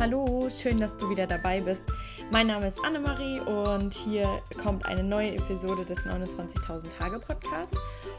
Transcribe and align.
Hallo, 0.00 0.48
schön, 0.48 0.78
dass 0.78 0.96
du 0.96 1.10
wieder 1.10 1.26
dabei 1.26 1.60
bist. 1.60 1.86
Mein 2.30 2.46
Name 2.46 2.68
ist 2.68 2.78
Annemarie 2.84 3.40
und 3.40 3.92
hier 3.92 4.28
kommt 4.62 4.86
eine 4.86 5.02
neue 5.02 5.34
Episode 5.34 5.84
des 5.84 5.98
29.000 6.06 6.96
Tage 6.96 7.18
Podcasts. 7.18 7.76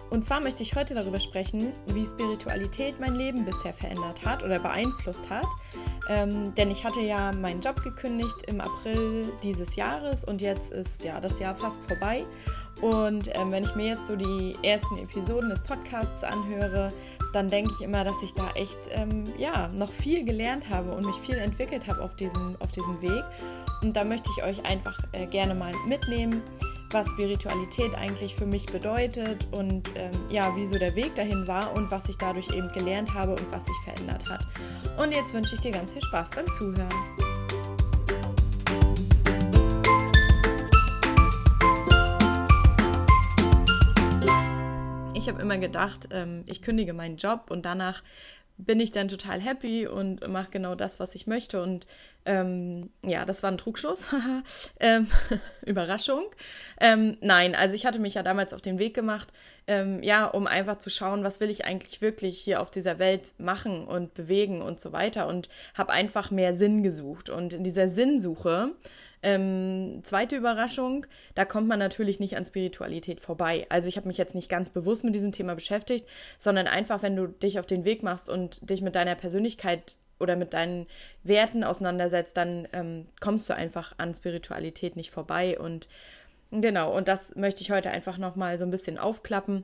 Und 0.09 0.25
zwar 0.25 0.41
möchte 0.41 0.61
ich 0.61 0.75
heute 0.75 0.93
darüber 0.93 1.21
sprechen, 1.21 1.71
wie 1.85 2.05
Spiritualität 2.05 2.99
mein 2.99 3.15
Leben 3.15 3.45
bisher 3.45 3.73
verändert 3.73 4.25
hat 4.25 4.43
oder 4.43 4.59
beeinflusst 4.59 5.29
hat. 5.29 5.45
Ähm, 6.09 6.53
denn 6.55 6.69
ich 6.69 6.83
hatte 6.83 6.99
ja 6.99 7.31
meinen 7.31 7.61
Job 7.61 7.81
gekündigt 7.81 8.43
im 8.47 8.59
April 8.59 9.25
dieses 9.41 9.77
Jahres 9.77 10.25
und 10.25 10.41
jetzt 10.41 10.73
ist 10.73 11.05
ja 11.05 11.21
das 11.21 11.39
Jahr 11.39 11.55
fast 11.55 11.79
vorbei. 11.87 12.25
Und 12.81 13.29
ähm, 13.35 13.51
wenn 13.51 13.63
ich 13.63 13.75
mir 13.75 13.87
jetzt 13.87 14.07
so 14.07 14.17
die 14.17 14.53
ersten 14.63 14.97
Episoden 14.97 15.49
des 15.49 15.63
Podcasts 15.63 16.25
anhöre, 16.25 16.91
dann 17.33 17.49
denke 17.49 17.71
ich 17.77 17.81
immer, 17.81 18.03
dass 18.03 18.21
ich 18.23 18.33
da 18.33 18.49
echt 18.55 18.77
ähm, 18.91 19.23
ja, 19.37 19.67
noch 19.69 19.89
viel 19.89 20.23
gelernt 20.23 20.69
habe 20.69 20.91
und 20.91 21.05
mich 21.05 21.15
viel 21.17 21.35
entwickelt 21.35 21.87
habe 21.87 22.01
auf 22.01 22.15
diesem, 22.15 22.55
auf 22.59 22.71
diesem 22.71 23.01
Weg. 23.01 23.23
Und 23.81 23.95
da 23.95 24.03
möchte 24.03 24.29
ich 24.35 24.43
euch 24.43 24.65
einfach 24.65 24.97
äh, 25.13 25.25
gerne 25.27 25.55
mal 25.55 25.73
mitnehmen, 25.87 26.41
was 26.91 27.07
Spiritualität 27.09 27.93
eigentlich 27.95 28.35
für 28.35 28.45
mich 28.45 28.65
bedeutet 28.65 29.47
und 29.51 29.87
ähm, 29.95 30.11
ja, 30.31 30.51
wieso 30.55 30.77
der 30.77 30.95
Weg 30.95 31.15
dahin 31.15 31.47
war 31.47 31.73
und 31.75 31.91
was 31.91 32.09
ich 32.09 32.17
dadurch 32.17 32.49
eben 32.49 32.71
gelernt 32.73 33.13
habe 33.13 33.33
und 33.33 33.51
was 33.51 33.65
sich 33.65 33.77
verändert 33.83 34.27
hat. 34.27 34.41
Und 34.97 35.11
jetzt 35.11 35.33
wünsche 35.33 35.55
ich 35.55 35.61
dir 35.61 35.71
ganz 35.71 35.93
viel 35.93 36.01
Spaß 36.01 36.31
beim 36.31 36.47
Zuhören. 36.53 37.28
Ich 45.19 45.27
habe 45.27 45.41
immer 45.41 45.57
gedacht, 45.57 46.07
ähm, 46.11 46.43
ich 46.45 46.61
kündige 46.61 46.93
meinen 46.93 47.17
Job 47.17 47.51
und 47.51 47.65
danach 47.65 48.03
bin 48.57 48.79
ich 48.79 48.91
dann 48.91 49.09
total 49.09 49.41
happy 49.41 49.85
und 49.85 50.25
mache 50.27 50.49
genau 50.51 50.75
das, 50.75 50.99
was 50.99 51.13
ich 51.13 51.27
möchte. 51.27 51.61
Und 51.61 51.85
ähm, 52.25 52.89
ja, 53.03 53.25
das 53.25 53.43
war 53.43 53.51
ein 53.51 53.57
Trugschluss. 53.57 54.07
ähm, 54.79 55.07
Überraschung. 55.65 56.25
Ähm, 56.79 57.17
nein, 57.21 57.55
also 57.55 57.75
ich 57.75 57.85
hatte 57.85 57.99
mich 57.99 58.15
ja 58.15 58.23
damals 58.23 58.53
auf 58.53 58.61
den 58.61 58.79
Weg 58.79 58.93
gemacht, 58.93 59.31
ähm, 59.67 60.03
ja, 60.03 60.25
um 60.25 60.47
einfach 60.47 60.79
zu 60.79 60.89
schauen, 60.89 61.23
was 61.23 61.39
will 61.39 61.49
ich 61.49 61.65
eigentlich 61.65 62.01
wirklich 62.01 62.39
hier 62.39 62.61
auf 62.61 62.71
dieser 62.71 62.99
Welt 62.99 63.33
machen 63.37 63.85
und 63.85 64.13
bewegen 64.13 64.61
und 64.61 64.79
so 64.79 64.91
weiter. 64.91 65.27
Und 65.27 65.49
habe 65.73 65.91
einfach 65.91 66.31
mehr 66.31 66.53
Sinn 66.53 66.83
gesucht. 66.83 67.29
Und 67.29 67.53
in 67.53 67.63
dieser 67.63 67.89
Sinnsuche 67.89 68.71
ähm, 69.21 70.01
zweite 70.03 70.37
Überraschung, 70.37 71.05
da 71.35 71.43
kommt 71.43 71.67
man 71.67 71.79
natürlich 71.79 72.19
nicht 72.19 72.37
an 72.37 72.45
Spiritualität 72.45 73.19
vorbei. 73.19 73.65
Also 73.69 73.89
ich 73.89 73.97
habe 73.97 74.07
mich 74.07 74.17
jetzt 74.17 74.35
nicht 74.35 74.49
ganz 74.49 74.69
bewusst 74.69 75.03
mit 75.03 75.13
diesem 75.13 75.31
Thema 75.31 75.55
beschäftigt, 75.55 76.07
sondern 76.37 76.67
einfach, 76.67 77.01
wenn 77.01 77.15
du 77.15 77.27
dich 77.27 77.59
auf 77.59 77.65
den 77.65 77.83
Weg 77.83 78.01
machst 78.01 78.29
und 78.29 78.69
dich 78.69 78.81
mit 78.81 78.95
deiner 78.95 79.15
Persönlichkeit 79.15 79.95
oder 80.19 80.35
mit 80.35 80.53
deinen 80.53 80.87
Werten 81.23 81.63
auseinandersetzt, 81.63 82.35
dann 82.37 82.67
ähm, 82.73 83.07
kommst 83.19 83.49
du 83.49 83.55
einfach 83.55 83.93
an 83.97 84.13
Spiritualität 84.13 84.95
nicht 84.95 85.11
vorbei. 85.11 85.59
Und 85.59 85.87
genau, 86.51 86.95
und 86.95 87.07
das 87.07 87.35
möchte 87.35 87.61
ich 87.61 87.71
heute 87.71 87.91
einfach 87.91 88.17
nochmal 88.17 88.57
so 88.59 88.65
ein 88.65 88.71
bisschen 88.71 88.97
aufklappen 88.97 89.63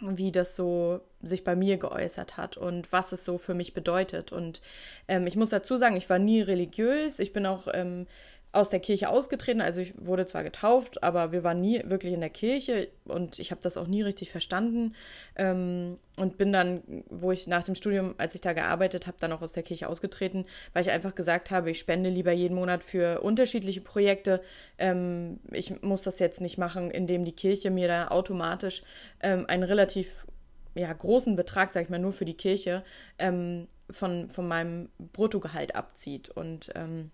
wie 0.00 0.30
das 0.30 0.56
so 0.56 1.00
sich 1.22 1.42
bei 1.42 1.56
mir 1.56 1.78
geäußert 1.78 2.36
hat 2.36 2.56
und 2.56 2.92
was 2.92 3.12
es 3.12 3.24
so 3.24 3.38
für 3.38 3.54
mich 3.54 3.72
bedeutet. 3.72 4.30
Und 4.30 4.60
ähm, 5.08 5.26
ich 5.26 5.36
muss 5.36 5.50
dazu 5.50 5.76
sagen, 5.76 5.96
ich 5.96 6.10
war 6.10 6.18
nie 6.18 6.42
religiös. 6.42 7.18
Ich 7.18 7.32
bin 7.32 7.46
auch 7.46 7.68
ähm, 7.72 8.06
aus 8.52 8.70
der 8.70 8.80
Kirche 8.80 9.10
ausgetreten. 9.10 9.60
Also 9.60 9.80
ich 9.80 9.94
wurde 9.98 10.24
zwar 10.24 10.42
getauft, 10.42 11.02
aber 11.02 11.30
wir 11.30 11.44
waren 11.44 11.60
nie 11.60 11.82
wirklich 11.84 12.14
in 12.14 12.20
der 12.20 12.30
Kirche 12.30 12.88
und 13.04 13.38
ich 13.38 13.50
habe 13.50 13.60
das 13.60 13.76
auch 13.76 13.86
nie 13.86 14.02
richtig 14.02 14.30
verstanden. 14.30 14.94
Ähm, 15.36 15.98
und 16.16 16.38
bin 16.38 16.50
dann, 16.52 16.82
wo 17.10 17.30
ich 17.30 17.46
nach 17.46 17.64
dem 17.64 17.74
Studium, 17.74 18.14
als 18.16 18.34
ich 18.34 18.40
da 18.40 18.54
gearbeitet 18.54 19.06
habe, 19.06 19.18
dann 19.20 19.32
auch 19.32 19.42
aus 19.42 19.52
der 19.52 19.62
Kirche 19.62 19.86
ausgetreten, 19.88 20.46
weil 20.72 20.82
ich 20.82 20.90
einfach 20.90 21.14
gesagt 21.14 21.50
habe, 21.50 21.70
ich 21.70 21.78
spende 21.78 22.08
lieber 22.08 22.32
jeden 22.32 22.54
Monat 22.54 22.82
für 22.82 23.20
unterschiedliche 23.20 23.82
Projekte. 23.82 24.40
Ähm, 24.78 25.40
ich 25.52 25.82
muss 25.82 26.02
das 26.02 26.18
jetzt 26.18 26.40
nicht 26.40 26.56
machen, 26.56 26.90
indem 26.90 27.26
die 27.26 27.32
Kirche 27.32 27.70
mir 27.70 27.88
da 27.88 28.08
automatisch 28.08 28.82
ähm, 29.20 29.44
einen 29.46 29.64
relativ 29.64 30.26
ja, 30.74 30.92
großen 30.92 31.36
Betrag, 31.36 31.72
sag 31.72 31.84
ich 31.84 31.90
mal, 31.90 31.98
nur 31.98 32.12
für 32.12 32.24
die 32.24 32.36
Kirche 32.36 32.82
ähm, 33.18 33.66
von, 33.90 34.30
von 34.30 34.48
meinem 34.48 34.88
Bruttogehalt 34.98 35.74
abzieht. 35.74 36.30
Und 36.30 36.70
ähm, 36.74 37.10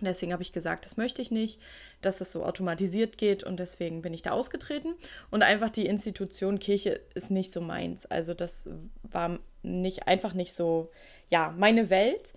Deswegen 0.00 0.32
habe 0.32 0.42
ich 0.42 0.52
gesagt, 0.52 0.84
das 0.84 0.96
möchte 0.96 1.22
ich 1.22 1.30
nicht, 1.30 1.60
dass 2.02 2.18
das 2.18 2.30
so 2.30 2.44
automatisiert 2.44 3.16
geht 3.16 3.44
und 3.44 3.58
deswegen 3.58 4.02
bin 4.02 4.12
ich 4.12 4.22
da 4.22 4.32
ausgetreten. 4.32 4.94
Und 5.30 5.42
einfach 5.42 5.70
die 5.70 5.86
Institution 5.86 6.58
Kirche 6.58 7.00
ist 7.14 7.30
nicht 7.30 7.50
so 7.50 7.60
meins. 7.60 8.04
Also 8.06 8.34
das 8.34 8.68
war 9.02 9.38
nicht 9.62 10.06
einfach 10.06 10.34
nicht 10.34 10.54
so, 10.54 10.90
ja, 11.30 11.54
meine 11.56 11.88
Welt. 11.88 12.34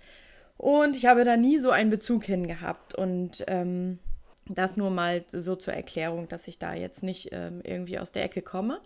Und 0.56 0.96
ich 0.96 1.06
habe 1.06 1.24
da 1.24 1.36
nie 1.36 1.58
so 1.58 1.70
einen 1.70 1.90
Bezug 1.90 2.24
hin 2.24 2.46
gehabt. 2.46 2.94
Und 2.94 3.44
ähm, 3.46 3.98
das 4.46 4.76
nur 4.76 4.90
mal 4.90 5.24
so 5.28 5.54
zur 5.54 5.74
Erklärung, 5.74 6.28
dass 6.28 6.48
ich 6.48 6.58
da 6.58 6.74
jetzt 6.74 7.02
nicht 7.02 7.28
ähm, 7.32 7.60
irgendwie 7.62 7.98
aus 7.98 8.12
der 8.12 8.24
Ecke 8.24 8.42
komme. 8.42 8.80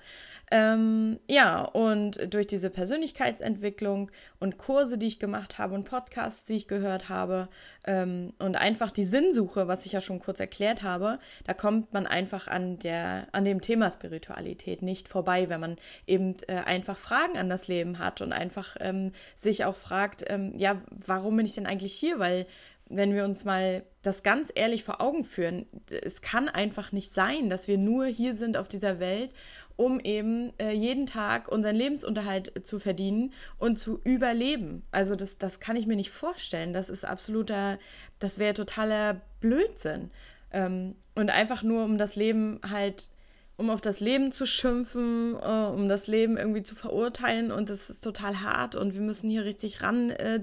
Ähm, 0.56 1.18
ja, 1.28 1.62
und 1.62 2.32
durch 2.32 2.46
diese 2.46 2.70
Persönlichkeitsentwicklung 2.70 4.12
und 4.38 4.56
Kurse, 4.56 4.98
die 4.98 5.08
ich 5.08 5.18
gemacht 5.18 5.58
habe 5.58 5.74
und 5.74 5.82
Podcasts, 5.82 6.44
die 6.44 6.54
ich 6.54 6.68
gehört 6.68 7.08
habe 7.08 7.48
ähm, 7.88 8.32
und 8.38 8.54
einfach 8.54 8.92
die 8.92 9.02
Sinnsuche, 9.02 9.66
was 9.66 9.84
ich 9.84 9.90
ja 9.90 10.00
schon 10.00 10.20
kurz 10.20 10.38
erklärt 10.38 10.84
habe, 10.84 11.18
da 11.42 11.54
kommt 11.54 11.92
man 11.92 12.06
einfach 12.06 12.46
an, 12.46 12.78
der, 12.78 13.26
an 13.32 13.44
dem 13.44 13.62
Thema 13.62 13.90
Spiritualität 13.90 14.80
nicht 14.80 15.08
vorbei, 15.08 15.48
wenn 15.48 15.58
man 15.58 15.76
eben 16.06 16.36
äh, 16.46 16.58
einfach 16.58 16.98
Fragen 16.98 17.36
an 17.36 17.48
das 17.48 17.66
Leben 17.66 17.98
hat 17.98 18.20
und 18.20 18.32
einfach 18.32 18.76
ähm, 18.78 19.10
sich 19.34 19.64
auch 19.64 19.74
fragt, 19.74 20.22
ähm, 20.28 20.56
ja, 20.56 20.80
warum 21.04 21.36
bin 21.36 21.46
ich 21.46 21.56
denn 21.56 21.66
eigentlich 21.66 21.94
hier? 21.94 22.20
Weil 22.20 22.46
wenn 22.88 23.14
wir 23.14 23.24
uns 23.24 23.44
mal 23.44 23.84
das 24.02 24.22
ganz 24.22 24.52
ehrlich 24.54 24.84
vor 24.84 25.00
Augen 25.00 25.24
führen, 25.24 25.66
es 26.02 26.20
kann 26.20 26.48
einfach 26.48 26.92
nicht 26.92 27.12
sein, 27.12 27.48
dass 27.48 27.68
wir 27.68 27.78
nur 27.78 28.06
hier 28.06 28.34
sind 28.34 28.56
auf 28.56 28.68
dieser 28.68 29.00
Welt, 29.00 29.30
um 29.76 29.98
eben 29.98 30.52
äh, 30.58 30.72
jeden 30.72 31.06
Tag 31.06 31.48
unseren 31.48 31.74
Lebensunterhalt 31.74 32.66
zu 32.66 32.78
verdienen 32.78 33.32
und 33.58 33.78
zu 33.78 34.00
überleben. 34.04 34.84
Also 34.92 35.16
das, 35.16 35.38
das 35.38 35.58
kann 35.58 35.76
ich 35.76 35.86
mir 35.86 35.96
nicht 35.96 36.10
vorstellen. 36.10 36.72
Das 36.72 36.88
ist 36.88 37.04
absoluter, 37.04 37.78
das 38.18 38.38
wäre 38.38 38.54
totaler 38.54 39.20
Blödsinn. 39.40 40.10
Ähm, 40.52 40.94
und 41.14 41.30
einfach 41.30 41.62
nur 41.62 41.84
um 41.84 41.98
das 41.98 42.16
Leben 42.16 42.60
halt 42.68 43.08
um 43.56 43.70
auf 43.70 43.80
das 43.80 44.00
Leben 44.00 44.32
zu 44.32 44.46
schimpfen, 44.46 45.36
äh, 45.40 45.66
um 45.72 45.88
das 45.88 46.06
Leben 46.06 46.36
irgendwie 46.36 46.62
zu 46.62 46.74
verurteilen 46.74 47.52
und 47.52 47.70
das 47.70 47.88
ist 47.88 48.02
total 48.02 48.40
hart 48.40 48.74
und 48.74 48.94
wir 48.94 49.00
müssen 49.00 49.30
hier 49.30 49.44
richtig 49.44 49.82
ran, 49.82 50.10
äh, 50.10 50.40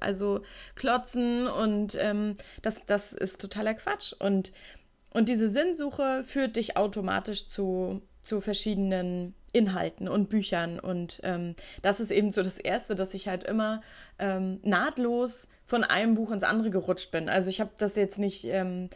also 0.00 0.40
klotzen 0.74 1.46
und 1.46 1.96
ähm, 2.00 2.36
das, 2.62 2.76
das 2.86 3.12
ist 3.12 3.40
totaler 3.40 3.74
Quatsch. 3.74 4.12
Und, 4.18 4.52
und 5.10 5.28
diese 5.28 5.48
Sinnsuche 5.48 6.24
führt 6.24 6.56
dich 6.56 6.76
automatisch 6.76 7.46
zu, 7.46 8.02
zu 8.22 8.40
verschiedenen 8.40 9.34
Inhalten 9.52 10.08
und 10.08 10.28
Büchern 10.28 10.78
und 10.78 11.20
ähm, 11.22 11.54
das 11.82 12.00
ist 12.00 12.10
eben 12.10 12.30
so 12.30 12.42
das 12.42 12.58
Erste, 12.58 12.94
dass 12.94 13.14
ich 13.14 13.28
halt 13.28 13.44
immer 13.44 13.82
ähm, 14.18 14.60
nahtlos 14.62 15.48
von 15.64 15.84
einem 15.84 16.14
Buch 16.16 16.30
ins 16.32 16.42
andere 16.42 16.70
gerutscht 16.70 17.12
bin. 17.12 17.28
Also 17.28 17.50
ich 17.50 17.60
habe 17.60 17.70
das 17.78 17.96
jetzt 17.96 18.18
nicht 18.18 18.44
ähm, 18.44 18.90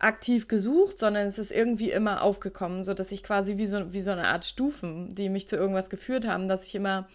aktiv 0.00 0.48
gesucht, 0.48 0.98
sondern 0.98 1.26
es 1.26 1.38
ist 1.38 1.50
irgendwie 1.50 1.90
immer 1.90 2.22
aufgekommen, 2.22 2.84
sodass 2.84 3.12
ich 3.12 3.22
quasi 3.22 3.58
wie 3.58 3.66
so, 3.66 3.92
wie 3.92 4.00
so 4.00 4.10
eine 4.10 4.28
Art 4.28 4.44
Stufen, 4.44 5.14
die 5.14 5.28
mich 5.28 5.48
zu 5.48 5.56
irgendwas 5.56 5.90
geführt 5.90 6.26
haben, 6.26 6.48
dass 6.48 6.66
ich 6.66 6.74
immer 6.74 7.08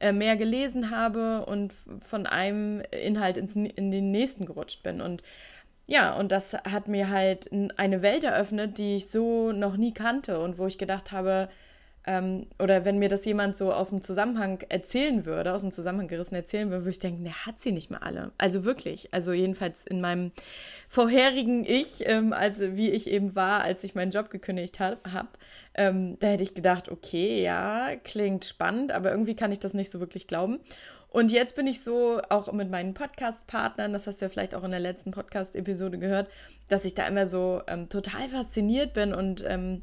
äh, 0.00 0.12
mehr 0.12 0.36
gelesen 0.36 0.90
habe 0.90 1.44
und 1.44 1.74
von 2.00 2.26
einem 2.26 2.80
Inhalt 2.90 3.36
ins, 3.36 3.54
in 3.54 3.90
den 3.90 4.10
nächsten 4.10 4.46
gerutscht 4.46 4.82
bin. 4.82 5.00
Und 5.00 5.22
ja, 5.86 6.14
und 6.14 6.32
das 6.32 6.54
hat 6.54 6.88
mir 6.88 7.10
halt 7.10 7.50
eine 7.76 8.00
Welt 8.00 8.24
eröffnet, 8.24 8.78
die 8.78 8.96
ich 8.96 9.10
so 9.10 9.52
noch 9.52 9.76
nie 9.76 9.92
kannte 9.92 10.38
und 10.38 10.56
wo 10.56 10.66
ich 10.66 10.78
gedacht 10.78 11.12
habe, 11.12 11.48
ähm, 12.06 12.46
oder 12.58 12.84
wenn 12.84 12.98
mir 12.98 13.10
das 13.10 13.24
jemand 13.26 13.56
so 13.56 13.72
aus 13.72 13.90
dem 13.90 14.00
Zusammenhang 14.00 14.62
erzählen 14.68 15.26
würde, 15.26 15.52
aus 15.52 15.60
dem 15.60 15.70
Zusammenhang 15.70 16.08
gerissen 16.08 16.34
erzählen 16.34 16.70
würde, 16.70 16.84
würde 16.84 16.90
ich 16.90 16.98
denken, 16.98 17.24
der 17.24 17.44
hat 17.44 17.60
sie 17.60 17.72
nicht 17.72 17.90
mehr 17.90 18.02
alle. 18.02 18.32
Also 18.38 18.64
wirklich. 18.64 19.12
Also 19.12 19.32
jedenfalls 19.32 19.86
in 19.86 20.00
meinem 20.00 20.32
vorherigen 20.88 21.64
Ich, 21.64 22.08
ähm, 22.08 22.32
also 22.32 22.76
wie 22.76 22.90
ich 22.90 23.06
eben 23.06 23.36
war, 23.36 23.62
als 23.62 23.84
ich 23.84 23.94
meinen 23.94 24.10
Job 24.10 24.30
gekündigt 24.30 24.80
habe, 24.80 24.98
ähm, 25.74 26.18
da 26.20 26.28
hätte 26.28 26.42
ich 26.42 26.54
gedacht, 26.54 26.88
okay, 26.88 27.42
ja, 27.42 27.94
klingt 28.02 28.44
spannend, 28.44 28.92
aber 28.92 29.10
irgendwie 29.10 29.36
kann 29.36 29.52
ich 29.52 29.60
das 29.60 29.74
nicht 29.74 29.90
so 29.90 30.00
wirklich 30.00 30.26
glauben. 30.26 30.60
Und 31.10 31.32
jetzt 31.32 31.56
bin 31.56 31.66
ich 31.66 31.82
so 31.82 32.20
auch 32.28 32.52
mit 32.52 32.70
meinen 32.70 32.94
Podcast-Partnern, 32.94 33.92
das 33.92 34.06
hast 34.06 34.20
du 34.20 34.26
ja 34.26 34.28
vielleicht 34.28 34.54
auch 34.54 34.62
in 34.62 34.70
der 34.70 34.80
letzten 34.80 35.10
Podcast-Episode 35.10 35.98
gehört, 35.98 36.30
dass 36.68 36.84
ich 36.84 36.94
da 36.94 37.06
immer 37.06 37.26
so 37.26 37.62
ähm, 37.66 37.88
total 37.88 38.28
fasziniert 38.28 38.94
bin 38.94 39.12
und 39.12 39.44
ähm, 39.46 39.82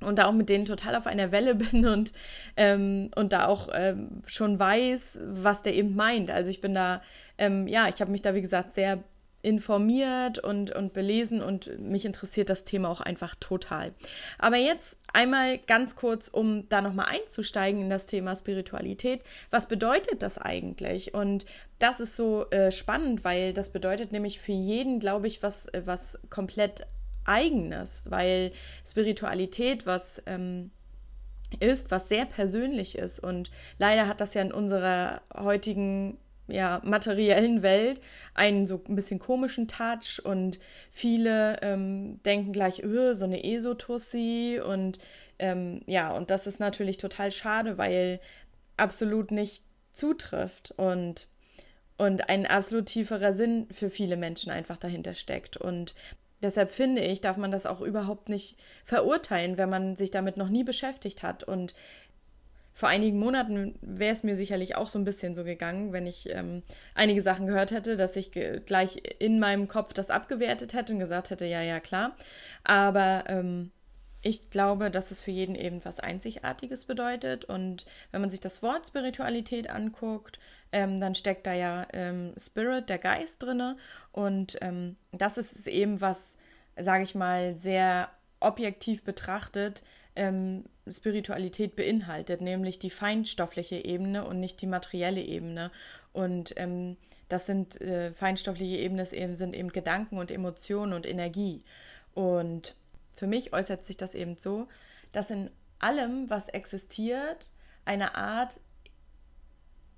und 0.00 0.18
da 0.18 0.26
auch 0.26 0.32
mit 0.32 0.48
denen 0.48 0.64
total 0.64 0.94
auf 0.96 1.06
einer 1.06 1.32
Welle 1.32 1.54
bin 1.56 1.86
und, 1.86 2.12
ähm, 2.56 3.10
und 3.14 3.32
da 3.32 3.46
auch 3.46 3.68
ähm, 3.72 4.22
schon 4.26 4.58
weiß, 4.58 5.18
was 5.22 5.62
der 5.62 5.74
eben 5.74 5.94
meint. 5.94 6.30
Also 6.30 6.50
ich 6.50 6.60
bin 6.60 6.74
da, 6.74 7.02
ähm, 7.38 7.66
ja, 7.66 7.88
ich 7.88 8.00
habe 8.00 8.10
mich 8.10 8.22
da, 8.22 8.34
wie 8.34 8.42
gesagt, 8.42 8.74
sehr 8.74 9.02
informiert 9.42 10.38
und, 10.38 10.70
und 10.74 10.92
belesen 10.92 11.42
und 11.42 11.78
mich 11.80 12.04
interessiert 12.04 12.50
das 12.50 12.64
Thema 12.64 12.90
auch 12.90 13.00
einfach 13.00 13.34
total. 13.36 13.94
Aber 14.38 14.56
jetzt 14.56 14.98
einmal 15.12 15.58
ganz 15.58 15.96
kurz, 15.96 16.28
um 16.28 16.68
da 16.68 16.82
nochmal 16.82 17.06
einzusteigen 17.06 17.80
in 17.80 17.90
das 17.90 18.06
Thema 18.06 18.36
Spiritualität. 18.36 19.22
Was 19.50 19.66
bedeutet 19.66 20.22
das 20.22 20.36
eigentlich? 20.36 21.14
Und 21.14 21.46
das 21.78 22.00
ist 22.00 22.16
so 22.16 22.48
äh, 22.50 22.70
spannend, 22.70 23.24
weil 23.24 23.54
das 23.54 23.70
bedeutet 23.70 24.12
nämlich 24.12 24.40
für 24.40 24.52
jeden, 24.52 25.00
glaube 25.00 25.26
ich, 25.26 25.42
was, 25.42 25.66
äh, 25.68 25.82
was 25.86 26.18
komplett 26.28 26.86
eigenes, 27.30 28.10
weil 28.10 28.52
Spiritualität 28.86 29.86
was 29.86 30.22
ähm, 30.26 30.70
ist, 31.58 31.90
was 31.90 32.08
sehr 32.08 32.26
persönlich 32.26 32.96
ist. 32.98 33.18
Und 33.18 33.50
leider 33.78 34.06
hat 34.06 34.20
das 34.20 34.34
ja 34.34 34.42
in 34.42 34.52
unserer 34.52 35.22
heutigen 35.36 36.18
ja, 36.48 36.80
materiellen 36.84 37.62
Welt 37.62 38.00
einen 38.34 38.66
so 38.66 38.82
ein 38.88 38.96
bisschen 38.96 39.18
komischen 39.18 39.68
Touch 39.68 40.20
und 40.24 40.58
viele 40.90 41.60
ähm, 41.62 42.20
denken 42.24 42.52
gleich, 42.52 42.82
öh, 42.82 43.14
so 43.14 43.24
eine 43.24 43.44
Esotussi 43.44 44.60
und 44.64 44.98
ähm, 45.38 45.82
ja, 45.86 46.10
und 46.10 46.30
das 46.30 46.46
ist 46.46 46.58
natürlich 46.60 46.98
total 46.98 47.30
schade, 47.30 47.78
weil 47.78 48.20
absolut 48.76 49.30
nicht 49.30 49.62
zutrifft 49.92 50.72
und 50.76 51.28
und 51.98 52.30
ein 52.30 52.46
absolut 52.46 52.86
tieferer 52.86 53.34
Sinn 53.34 53.66
für 53.70 53.90
viele 53.90 54.16
Menschen 54.16 54.50
einfach 54.50 54.78
dahinter 54.78 55.12
steckt. 55.12 55.58
Und 55.58 55.94
deshalb 56.42 56.70
finde 56.70 57.02
ich, 57.02 57.20
darf 57.20 57.36
man 57.36 57.50
das 57.50 57.66
auch 57.66 57.80
überhaupt 57.80 58.28
nicht 58.28 58.56
verurteilen, 58.84 59.58
wenn 59.58 59.70
man 59.70 59.96
sich 59.96 60.10
damit 60.10 60.36
noch 60.36 60.48
nie 60.48 60.64
beschäftigt 60.64 61.22
hat. 61.22 61.44
Und 61.44 61.74
vor 62.72 62.88
einigen 62.88 63.18
Monaten 63.18 63.74
wäre 63.82 64.12
es 64.14 64.22
mir 64.22 64.36
sicherlich 64.36 64.76
auch 64.76 64.88
so 64.88 64.98
ein 64.98 65.04
bisschen 65.04 65.34
so 65.34 65.44
gegangen, 65.44 65.92
wenn 65.92 66.06
ich 66.06 66.28
ähm, 66.30 66.62
einige 66.94 67.20
Sachen 67.20 67.46
gehört 67.46 67.72
hätte, 67.72 67.96
dass 67.96 68.16
ich 68.16 68.32
gleich 68.32 69.02
in 69.18 69.38
meinem 69.38 69.68
Kopf 69.68 69.92
das 69.92 70.10
abgewertet 70.10 70.72
hätte 70.72 70.92
und 70.92 70.98
gesagt 70.98 71.30
hätte, 71.30 71.44
ja, 71.44 71.60
ja, 71.60 71.80
klar. 71.80 72.16
Aber 72.64 73.24
ähm, 73.26 73.70
ich 74.22 74.50
glaube, 74.50 74.90
dass 74.90 75.10
es 75.10 75.20
für 75.20 75.30
jeden 75.30 75.54
eben 75.54 75.84
was 75.84 76.00
Einzigartiges 76.00 76.84
bedeutet. 76.84 77.44
Und 77.44 77.86
wenn 78.10 78.20
man 78.20 78.30
sich 78.30 78.40
das 78.40 78.62
Wort 78.62 78.86
Spiritualität 78.86 79.70
anguckt, 79.70 80.38
ähm, 80.72 81.00
dann 81.00 81.14
steckt 81.14 81.46
da 81.46 81.54
ja 81.54 81.86
ähm, 81.92 82.34
Spirit, 82.36 82.88
der 82.88 82.98
Geist 82.98 83.42
drinne. 83.42 83.76
Und 84.12 84.58
ähm, 84.60 84.96
das 85.12 85.38
ist 85.38 85.66
eben 85.66 86.00
was, 86.00 86.36
sage 86.76 87.04
ich 87.04 87.14
mal, 87.14 87.56
sehr 87.56 88.10
objektiv 88.40 89.04
betrachtet, 89.04 89.82
ähm, 90.16 90.64
Spiritualität 90.90 91.76
beinhaltet, 91.76 92.40
nämlich 92.40 92.78
die 92.78 92.90
feinstoffliche 92.90 93.84
Ebene 93.84 94.24
und 94.24 94.40
nicht 94.40 94.60
die 94.60 94.66
materielle 94.66 95.22
Ebene. 95.22 95.70
Und 96.12 96.54
ähm, 96.56 96.96
das 97.28 97.46
sind 97.46 97.80
äh, 97.80 98.12
feinstoffliche 98.12 98.76
Ebenen 98.76 99.06
eben, 99.12 99.34
sind 99.34 99.54
eben 99.54 99.70
Gedanken 99.70 100.18
und 100.18 100.30
Emotionen 100.30 100.92
und 100.92 101.06
Energie. 101.06 101.60
Und 102.12 102.74
für 103.20 103.26
mich 103.26 103.52
äußert 103.52 103.84
sich 103.84 103.98
das 103.98 104.14
eben 104.14 104.38
so, 104.38 104.66
dass 105.12 105.30
in 105.30 105.50
allem, 105.78 106.30
was 106.30 106.48
existiert, 106.48 107.48
eine 107.84 108.14
Art 108.14 108.58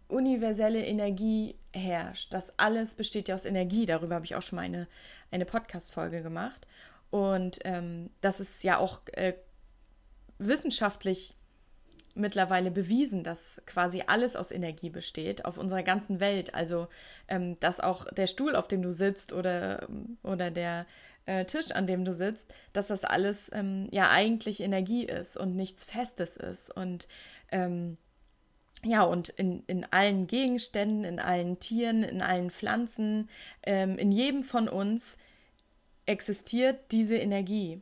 universelle 0.08 0.84
Energie 0.84 1.54
herrscht. 1.72 2.34
Das 2.34 2.58
alles 2.58 2.96
besteht 2.96 3.28
ja 3.28 3.36
aus 3.36 3.44
Energie. 3.44 3.86
Darüber 3.86 4.16
habe 4.16 4.24
ich 4.24 4.34
auch 4.34 4.42
schon 4.42 4.56
mal 4.56 4.62
eine, 4.62 4.88
eine 5.30 5.44
Podcast-Folge 5.44 6.20
gemacht. 6.20 6.66
Und 7.10 7.60
ähm, 7.62 8.10
das 8.22 8.40
ist 8.40 8.64
ja 8.64 8.78
auch 8.78 9.02
äh, 9.12 9.34
wissenschaftlich 10.38 11.36
mittlerweile 12.16 12.72
bewiesen, 12.72 13.22
dass 13.22 13.62
quasi 13.66 14.02
alles 14.04 14.34
aus 14.34 14.50
Energie 14.50 14.90
besteht 14.90 15.44
auf 15.44 15.58
unserer 15.58 15.84
ganzen 15.84 16.18
Welt. 16.18 16.56
Also, 16.56 16.88
ähm, 17.28 17.56
dass 17.60 17.78
auch 17.78 18.04
der 18.06 18.26
Stuhl, 18.26 18.56
auf 18.56 18.66
dem 18.66 18.82
du 18.82 18.92
sitzt 18.92 19.32
oder, 19.32 19.86
oder 20.24 20.50
der 20.50 20.86
äh, 21.26 21.44
Tisch, 21.44 21.70
an 21.72 21.86
dem 21.86 22.04
du 22.04 22.14
sitzt, 22.14 22.52
dass 22.72 22.88
das 22.88 23.04
alles 23.04 23.50
ähm, 23.52 23.88
ja 23.90 24.10
eigentlich 24.10 24.60
Energie 24.60 25.04
ist 25.04 25.36
und 25.36 25.56
nichts 25.56 25.84
Festes 25.84 26.36
ist. 26.36 26.74
Und 26.74 27.08
ähm, 27.50 27.96
ja, 28.84 29.02
und 29.02 29.28
in, 29.28 29.62
in 29.66 29.84
allen 29.92 30.26
Gegenständen, 30.26 31.04
in 31.04 31.20
allen 31.20 31.60
Tieren, 31.60 32.02
in 32.02 32.20
allen 32.20 32.50
Pflanzen, 32.50 33.28
ähm, 33.62 33.96
in 33.98 34.10
jedem 34.10 34.42
von 34.42 34.68
uns 34.68 35.16
existiert 36.06 36.90
diese 36.90 37.16
Energie. 37.16 37.80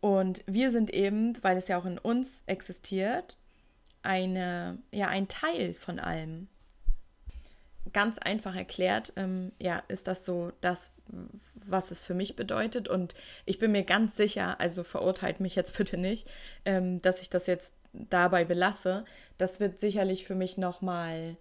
Und 0.00 0.42
wir 0.46 0.70
sind 0.70 0.90
eben, 0.90 1.42
weil 1.42 1.56
es 1.56 1.68
ja 1.68 1.78
auch 1.78 1.86
in 1.86 1.98
uns 1.98 2.42
existiert, 2.46 3.38
eine, 4.02 4.78
ja, 4.90 5.08
ein 5.08 5.28
Teil 5.28 5.72
von 5.72 5.98
allem. 5.98 6.48
Ganz 7.92 8.18
einfach 8.18 8.54
erklärt, 8.56 9.12
ähm, 9.16 9.52
ja, 9.58 9.82
ist 9.88 10.06
das 10.06 10.24
so 10.24 10.52
das, 10.60 10.92
was 11.66 11.90
es 11.90 12.04
für 12.04 12.14
mich 12.14 12.36
bedeutet. 12.36 12.88
Und 12.88 13.14
ich 13.44 13.58
bin 13.58 13.72
mir 13.72 13.84
ganz 13.84 14.16
sicher, 14.16 14.60
also 14.60 14.84
verurteilt 14.84 15.40
mich 15.40 15.54
jetzt 15.54 15.76
bitte 15.78 15.96
nicht, 15.96 16.30
ähm, 16.64 17.00
dass 17.02 17.22
ich 17.22 17.30
das 17.30 17.46
jetzt 17.46 17.74
dabei 17.92 18.44
belasse. 18.44 19.04
Das 19.38 19.60
wird 19.60 19.78
sicherlich 19.78 20.24
für 20.24 20.34
mich 20.34 20.58
nochmal 20.58 21.36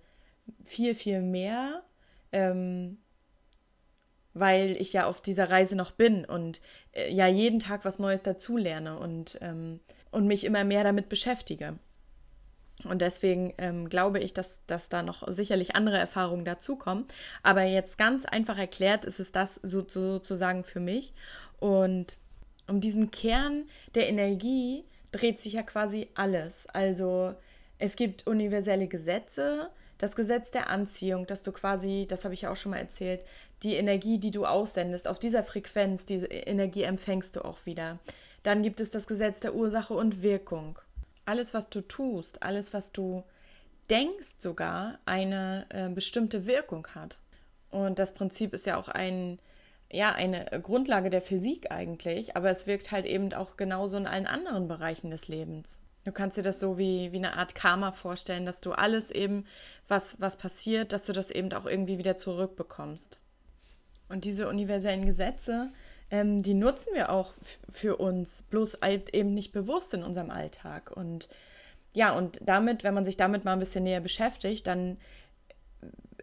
viel, 0.66 0.94
viel 0.94 1.22
mehr 1.22 1.84
ähm, 2.34 2.98
weil 4.34 4.76
ich 4.82 4.92
ja 4.92 5.06
auf 5.06 5.22
dieser 5.22 5.50
Reise 5.50 5.76
noch 5.76 5.92
bin 5.92 6.26
und 6.26 6.60
äh, 6.92 7.14
ja 7.14 7.28
jeden 7.28 7.60
Tag 7.60 7.86
was 7.86 8.00
Neues 8.00 8.24
dazulerne 8.24 8.98
und, 8.98 9.38
ähm, 9.42 9.80
und 10.12 10.28
mich 10.28 10.44
immer 10.44 10.64
mehr 10.64 10.84
damit 10.84 11.08
beschäftige. 11.08 11.78
Und 12.84 13.02
deswegen 13.02 13.54
ähm, 13.58 13.88
glaube 13.88 14.20
ich, 14.20 14.34
dass, 14.34 14.60
dass 14.68 14.90
da 14.90 15.04
noch 15.04 15.24
sicherlich 15.28 15.76
andere 15.76 15.98
Erfahrungen 15.98 16.44
dazukommen. 16.44 17.06
Aber 17.44 17.64
jetzt 17.64 17.98
ganz 17.98 18.26
einfach 18.26 18.58
erklärt 18.58 19.06
ist 19.06 19.20
es 19.20 19.32
das 19.32 19.60
so, 19.64 19.88
so, 19.88 20.14
sozusagen 20.14 20.64
für 20.64 20.80
mich. 20.80 21.14
Und 21.60 22.18
um 22.68 22.82
diesen 22.82 23.12
Kern 23.12 23.66
der 23.96 24.10
Energie 24.10 24.84
dreht 25.12 25.40
sich 25.40 25.54
ja 25.54 25.64
quasi 25.64 26.10
alles. 26.16 26.68
Also 26.68 27.36
es 27.78 27.96
gibt 27.96 28.28
universelle 28.28 28.88
Gesetze, 28.88 29.70
das 29.98 30.16
Gesetz 30.16 30.52
der 30.52 30.70
Anziehung, 30.70 31.28
dass 31.28 31.44
du 31.44 31.52
quasi, 31.52 32.06
das 32.10 32.26
habe 32.26 32.34
ich 32.34 32.42
ja 32.42 32.52
auch 32.52 32.58
schon 32.58 32.72
mal 32.72 32.78
erzählt, 32.78 33.24
die 33.62 33.76
Energie, 33.76 34.18
die 34.18 34.32
du 34.32 34.46
aussendest, 34.46 35.08
auf 35.08 35.20
dieser 35.20 35.44
Frequenz, 35.44 36.04
diese 36.04 36.28
Energie 36.28 36.84
empfängst 36.84 37.36
du 37.36 37.46
auch 37.46 37.66
wieder. 37.66 38.00
Dann 38.42 38.64
gibt 38.64 38.82
es 38.82 38.90
das 38.90 39.08
Gesetz 39.08 39.40
der 39.40 39.56
Ursache 39.56 39.94
und 39.94 40.22
Wirkung. 40.22 40.80
Alles, 41.26 41.54
was 41.54 41.70
du 41.70 41.82
tust, 41.82 42.44
alles, 42.44 42.74
was 42.74 42.92
du 42.92 43.24
denkst, 43.90 44.36
sogar 44.40 45.00
eine 45.06 45.66
äh, 45.70 45.90
bestimmte 45.90 46.46
Wirkung 46.46 46.88
hat. 46.96 47.20
Und 47.70 48.00
das 48.00 48.14
Prinzip 48.14 48.54
ist 48.54 48.66
ja 48.66 48.78
auch 48.78 48.88
ein, 48.88 49.40
ja, 49.92 50.12
eine 50.12 50.46
Grundlage 50.62 51.10
der 51.10 51.22
Physik 51.22 51.72
eigentlich, 51.72 52.36
aber 52.36 52.50
es 52.50 52.68
wirkt 52.68 52.92
halt 52.92 53.06
eben 53.06 53.34
auch 53.34 53.58
genauso 53.58 53.98
in 53.98 54.08
allen 54.08 54.28
anderen 54.28 54.68
Bereichen 54.68 55.10
des 55.10 55.28
Lebens. 55.28 55.80
Du 56.06 56.12
kannst 56.12 56.38
dir 56.38 56.44
das 56.44 56.60
so 56.60 56.78
wie, 56.78 57.12
wie 57.14 57.18
eine 57.18 57.38
Art 57.38 57.56
Karma 57.56 57.94
vorstellen, 57.94 58.46
dass 58.46 58.60
du 58.60 58.74
alles 58.74 59.10
eben, 59.10 59.46
was, 59.88 60.20
was 60.20 60.38
passiert, 60.38 60.92
dass 60.92 61.06
du 61.06 61.14
das 61.14 61.32
eben 61.32 61.52
auch 61.54 61.66
irgendwie 61.66 61.98
wieder 61.98 62.18
zurückbekommst. 62.18 63.20
Und 64.10 64.26
diese 64.26 64.50
universellen 64.50 65.06
Gesetze, 65.06 65.72
ähm, 66.14 66.44
die 66.44 66.54
nutzen 66.54 66.94
wir 66.94 67.10
auch 67.10 67.34
für 67.70 67.98
uns, 67.98 68.44
bloß 68.44 68.78
halt 68.84 69.16
eben 69.16 69.34
nicht 69.34 69.52
bewusst 69.52 69.96
in 69.96 70.04
unserem 70.04 70.30
Alltag. 70.30 70.92
Und 70.96 71.28
ja, 71.92 72.14
und 72.14 72.40
damit, 72.44 72.84
wenn 72.84 72.94
man 72.94 73.04
sich 73.04 73.18
damit 73.18 73.46
mal 73.46 73.54
ein 73.54 73.60
bisschen 73.60 73.84
näher 73.84 74.00
beschäftigt, 74.00 74.68
dann 74.68 74.98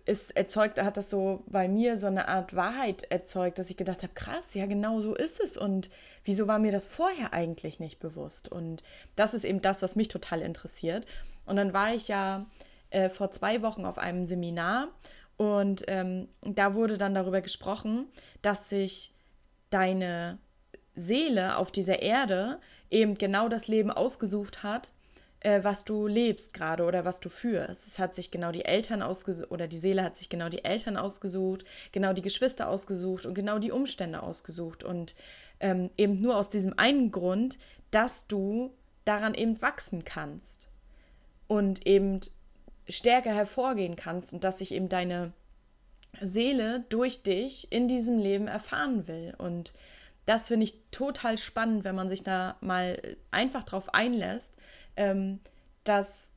ist 0.04 0.37
erzeugt, 0.37 0.80
hat 0.80 0.97
das 0.97 1.11
so 1.11 1.42
bei 1.49 1.66
mir 1.66 1.97
so 1.97 2.06
eine 2.06 2.28
Art 2.28 2.54
Wahrheit 2.54 3.02
erzeugt, 3.11 3.59
dass 3.59 3.68
ich 3.68 3.76
gedacht 3.76 4.04
habe, 4.04 4.14
krass, 4.14 4.54
ja, 4.54 4.66
genau 4.66 5.00
so 5.00 5.12
ist 5.12 5.40
es. 5.40 5.59
Und 5.59 5.90
wieso 6.25 6.47
war 6.47 6.61
mir 6.61 6.70
das 6.70 6.87
vorher 6.87 7.32
eigentlich 7.32 7.80
nicht 7.80 7.99
bewusst? 7.99 8.49
Und 8.50 8.85
das 9.16 9.35
ist 9.35 9.44
eben 9.44 9.61
das, 9.61 9.82
was 9.82 9.97
mich 9.97 10.06
total 10.06 10.40
interessiert. 10.40 11.04
Und 11.47 11.56
dann 11.56 11.73
war 11.73 11.92
ich 11.92 12.06
ja 12.06 12.47
äh, 12.90 13.09
vor 13.09 13.32
zwei 13.32 13.61
Wochen 13.62 13.85
auf 13.85 13.99
einem 13.99 14.25
Seminar 14.25 14.87
und 15.37 15.82
ähm, 15.88 16.28
da 16.42 16.75
wurde 16.75 16.97
dann 16.97 17.14
darüber 17.14 17.40
gesprochen, 17.40 18.06
dass 18.40 18.68
sich 18.68 19.12
deine 19.71 20.39
Seele 20.95 21.57
auf 21.57 21.71
dieser 21.71 22.03
Erde 22.03 22.61
eben 22.91 23.15
genau 23.17 23.49
das 23.49 23.69
Leben 23.69 23.91
ausgesucht 23.91 24.62
hat, 24.62 24.93
äh, 25.41 25.62
was 25.62 25.85
du 25.85 26.07
lebst 26.07 26.53
gerade 26.53 26.85
oder 26.85 27.05
was 27.05 27.21
du 27.21 27.29
führst. 27.29 27.87
Es 27.87 27.99
hat 27.99 28.15
sich 28.15 28.31
genau 28.31 28.53
die 28.53 28.65
Eltern 28.65 29.03
ausgesucht 29.03 29.50
oder 29.50 29.67
die 29.67 29.79
Seele 29.79 30.03
hat 30.03 30.17
sich 30.17 30.29
genau 30.29 30.49
die 30.49 30.65
Eltern 30.65 30.97
ausgesucht, 30.97 31.65
genau 31.93 32.12
die 32.12 32.23
Geschwister 32.23 32.69
ausgesucht 32.69 33.27
und 33.27 33.35
genau 33.35 33.59
die 33.59 33.73
Umstände 33.73 34.23
ausgesucht. 34.23 34.85
Und 34.85 35.15
ähm, 35.61 35.91
eben 35.97 36.21
nur 36.21 36.37
aus 36.37 36.49
diesem 36.49 36.79
einen 36.79 37.11
Grund, 37.11 37.59
dass 37.91 38.27
du 38.27 38.75
daran 39.05 39.35
eben 39.35 39.61
wachsen 39.62 40.05
kannst 40.05 40.69
und 41.47 41.87
eben 41.87 42.21
stärker 42.89 43.33
hervorgehen 43.33 43.97
kannst 43.97 44.33
und 44.33 44.45
dass 44.45 44.59
sich 44.59 44.73
eben 44.73 44.89
deine 44.89 45.33
Seele 46.21 46.85
durch 46.88 47.23
dich 47.23 47.71
in 47.73 47.88
diesem 47.88 48.19
Leben 48.19 48.49
erfahren 48.49 49.07
will. 49.07 49.35
Und 49.38 49.73
das 50.26 50.49
finde 50.49 50.64
ich 50.64 50.75
total 50.90 51.38
spannend, 51.38 51.85
wenn 51.85 51.95
man 51.95 52.09
sich 52.09 52.23
da 52.23 52.57
mal 52.61 53.17
einfach 53.31 53.64
drauf 53.64 53.95
einlässt. 53.95 54.52
Ähm, 54.97 55.40
das 55.85 56.31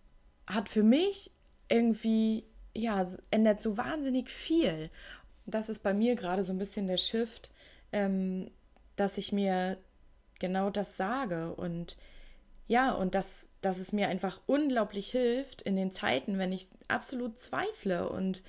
hat 0.47 0.69
für 0.69 0.83
mich 0.83 1.31
irgendwie, 1.69 2.45
ja, 2.73 3.05
ändert 3.31 3.61
so 3.61 3.77
wahnsinnig 3.77 4.29
viel. 4.29 4.89
das 5.45 5.67
ist 5.69 5.83
bei 5.83 5.93
mir 5.93 6.15
gerade 6.15 6.43
so 6.43 6.53
ein 6.53 6.57
bisschen 6.57 6.87
der 6.87 6.97
Shift, 6.97 7.51
ähm, 7.91 8.49
dass 8.95 9.17
ich 9.17 9.31
mir 9.31 9.77
genau 10.39 10.69
das 10.69 10.97
sage 10.97 11.53
und 11.53 11.97
ja, 12.67 12.93
und 12.93 13.13
dass, 13.13 13.47
dass 13.61 13.77
es 13.77 13.91
mir 13.91 14.07
einfach 14.07 14.39
unglaublich 14.45 15.11
hilft 15.11 15.61
in 15.61 15.75
den 15.75 15.91
Zeiten, 15.91 16.37
wenn 16.37 16.53
ich 16.53 16.67
absolut 16.87 17.39
zweifle 17.39 18.07
und, 18.09 18.41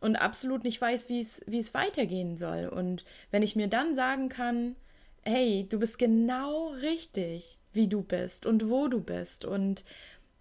und 0.00 0.16
absolut 0.16 0.64
nicht 0.64 0.80
weiß, 0.80 1.08
wie 1.08 1.20
es 1.20 1.74
weitergehen 1.74 2.36
soll. 2.36 2.68
Und 2.68 3.04
wenn 3.30 3.42
ich 3.42 3.56
mir 3.56 3.68
dann 3.68 3.94
sagen 3.94 4.28
kann, 4.28 4.76
hey, 5.22 5.66
du 5.68 5.78
bist 5.78 5.98
genau 5.98 6.68
richtig, 6.68 7.58
wie 7.72 7.88
du 7.88 8.02
bist 8.02 8.46
und 8.46 8.70
wo 8.70 8.88
du 8.88 9.00
bist. 9.00 9.44
Und, 9.44 9.84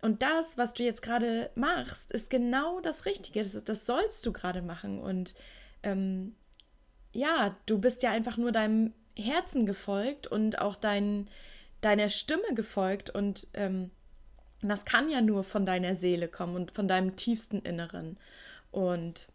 und 0.02 0.22
das, 0.22 0.58
was 0.58 0.74
du 0.74 0.84
jetzt 0.84 1.02
gerade 1.02 1.50
machst, 1.56 2.12
ist 2.12 2.30
genau 2.30 2.80
das 2.80 3.06
Richtige. 3.06 3.42
Das, 3.42 3.64
das 3.64 3.86
sollst 3.86 4.26
du 4.26 4.32
gerade 4.32 4.62
machen. 4.62 5.00
Und 5.00 5.36
ähm, 5.84 6.36
ja, 7.12 7.56
du 7.66 7.80
bist 7.80 8.04
ja 8.04 8.12
einfach 8.12 8.38
nur 8.38 8.52
deinem 8.52 8.94
Herzen 9.18 9.66
gefolgt 9.66 10.28
und 10.28 10.60
auch 10.60 10.76
dein, 10.76 11.30
deiner 11.82 12.10
Stimme 12.10 12.54
gefolgt 12.54 13.10
und 13.10 13.48
ähm, 13.54 13.92
das 14.62 14.86
kann 14.86 15.10
ja 15.10 15.22
nur 15.22 15.44
von 15.44 15.66
deiner 15.66 15.96
Seele 15.96 16.28
kommen 16.28 16.56
und 16.56 16.72
von 16.72 16.88
deinem 16.88 17.16
tiefsten 17.16 17.60
Inneren. 17.60 18.18
Und 18.72 19.28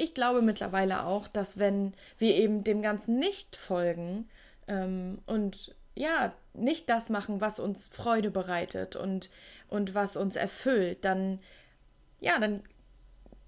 ich 0.00 0.14
glaube 0.14 0.42
mittlerweile 0.42 1.04
auch, 1.04 1.28
dass 1.28 1.58
wenn 1.58 1.94
wir 2.18 2.34
eben 2.34 2.64
dem 2.64 2.82
Ganzen 2.82 3.18
nicht 3.18 3.56
folgen 3.56 4.28
ähm, 4.66 5.18
und 5.26 5.74
ja, 5.94 6.32
nicht 6.54 6.88
das 6.88 7.10
machen, 7.10 7.40
was 7.40 7.60
uns 7.60 7.88
Freude 7.88 8.30
bereitet 8.30 8.96
und, 8.96 9.30
und 9.68 9.94
was 9.94 10.16
uns 10.16 10.36
erfüllt, 10.36 11.04
dann 11.04 11.40
ja, 12.20 12.38
dann 12.38 12.62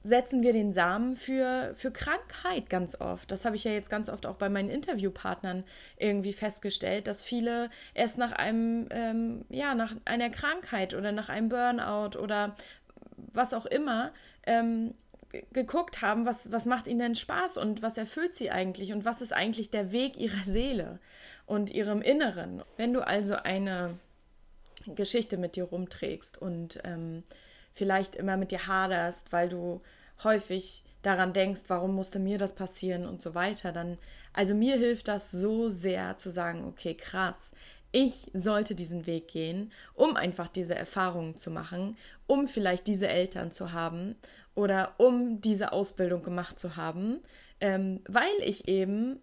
setzen 0.05 0.43
wir 0.43 0.53
den 0.53 0.73
Samen 0.73 1.17
für, 1.17 1.75
für 1.77 1.93
Krankheit 1.93 2.69
ganz 2.69 3.01
oft. 3.01 3.31
Das 3.31 3.45
habe 3.45 3.55
ich 3.55 3.65
ja 3.65 3.71
jetzt 3.71 3.91
ganz 3.91 4.09
oft 4.09 4.27
auch 4.27 4.35
bei 4.35 4.49
meinen 4.49 4.69
Interviewpartnern 4.69 5.63
irgendwie 5.97 6.33
festgestellt, 6.33 7.07
dass 7.07 7.23
viele 7.23 7.71
erst 7.95 8.19
nach 8.19 8.33
einem, 8.33 8.89
ähm, 8.91 9.45
ja, 9.49 9.75
nach 9.75 9.95
einer 10.05 10.31
Krankheit 10.31 10.95
oder 10.95 11.13
nach 11.13 11.29
einem 11.29 11.49
Burnout 11.49 12.19
oder 12.19 12.57
was 13.33 13.55
auch 13.55 13.67
immer 13.67 14.13
ähm, 14.45 14.95
geguckt 15.53 16.03
haben, 16.03 16.27
was, 16.27 16.53
was 16.53 16.67
macht 16.67 16.87
ihnen 16.87 16.99
denn 16.99 17.15
Spaß 17.15 17.57
und 17.57 17.83
was 17.83 17.99
erfüllt 17.99 18.35
sie 18.35 18.51
eigentlich 18.51 18.93
und 18.93 19.05
was 19.05 19.21
ist 19.23 19.33
eigentlich 19.33 19.71
der 19.71 19.93
Weg 19.93 20.17
ihrer 20.17 20.45
Seele 20.45 20.99
und 21.47 21.71
ihrem 21.71 22.03
Inneren. 22.03 22.63
Wenn 22.77 22.93
du 22.93 23.07
also 23.07 23.35
eine 23.37 23.99
Geschichte 24.87 25.37
mit 25.37 25.57
dir 25.57 25.65
rumträgst 25.65 26.41
und 26.41 26.81
ähm, 26.85 27.23
vielleicht 27.73 28.15
immer 28.15 28.37
mit 28.37 28.51
dir 28.51 28.67
haderst, 28.67 29.33
weil 29.33 29.49
du 29.49 29.81
häufig 30.23 30.85
daran 31.03 31.33
denkst, 31.33 31.63
warum 31.69 31.95
musste 31.95 32.19
mir 32.19 32.39
das 32.39 32.55
passieren 32.55 33.07
und 33.07 33.23
so 33.23 33.35
weiter, 33.35 33.73
dann, 33.73 33.99
also 34.33 34.55
mir 34.55 34.77
hilft 34.77 35.09
das 35.09 35.31
so 35.31 35.69
sehr 35.69 36.17
zu 36.17 36.31
sagen, 36.31 36.65
okay, 36.65 36.95
krass, 36.95 37.51
ich 37.93 38.31
sollte 38.33 38.75
diesen 38.75 39.07
Weg 39.07 39.29
gehen, 39.29 39.71
um 39.95 40.17
einfach 40.17 40.49
diese 40.49 40.75
Erfahrungen 40.75 41.37
zu 41.37 41.51
machen, 41.51 41.97
um 42.27 42.49
vielleicht 42.49 42.87
diese 42.87 43.09
Eltern 43.09 43.53
zu 43.53 43.73
haben 43.73 44.17
oder 44.55 44.95
um 44.97 45.41
diese 45.41 45.73
Ausbildung 45.73 46.23
gemacht 46.23 46.59
zu 46.59 46.77
haben, 46.77 47.21
ähm, 47.61 48.01
weil 48.09 48.33
ich 48.45 48.67
eben 48.67 49.21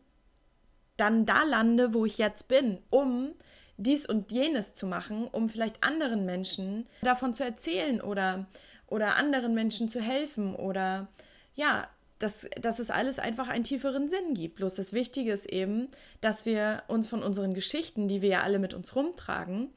dann 0.98 1.26
da 1.26 1.44
lande, 1.44 1.94
wo 1.94 2.06
ich 2.06 2.18
jetzt 2.18 2.48
bin, 2.48 2.80
um 2.90 3.34
dies 3.78 4.06
und 4.06 4.32
jenes 4.32 4.74
zu 4.74 4.86
machen, 4.86 5.28
um 5.28 5.50
vielleicht 5.50 5.84
anderen 5.84 6.26
Menschen 6.26 6.86
davon 7.02 7.34
zu 7.34 7.44
erzählen 7.44 8.02
oder, 8.02 8.46
oder 8.88 9.16
anderen 9.16 9.54
Menschen 9.54 9.90
zu 9.90 10.02
helfen 10.02 10.54
oder 10.56 11.08
ja, 11.56 11.88
dass, 12.20 12.50
dass 12.60 12.80
es 12.80 12.90
alles 12.92 13.18
einfach 13.18 13.48
einen 13.48 13.64
tieferen 13.64 14.10
Sinn 14.10 14.34
gibt. 14.34 14.56
Bloß 14.56 14.76
das 14.76 14.94
Wichtige 14.94 15.32
ist 15.32 15.46
eben, 15.46 15.88
dass 16.22 16.46
wir 16.46 16.84
uns 16.88 17.08
von 17.08 17.24
unseren 17.24 17.54
Geschichten, 17.54 18.08
die 18.08 18.22
wir 18.22 18.30
ja 18.30 18.44
alle 18.44 18.60
mit 18.60 18.74
uns 18.74 18.96
rumtragen, 18.96 19.70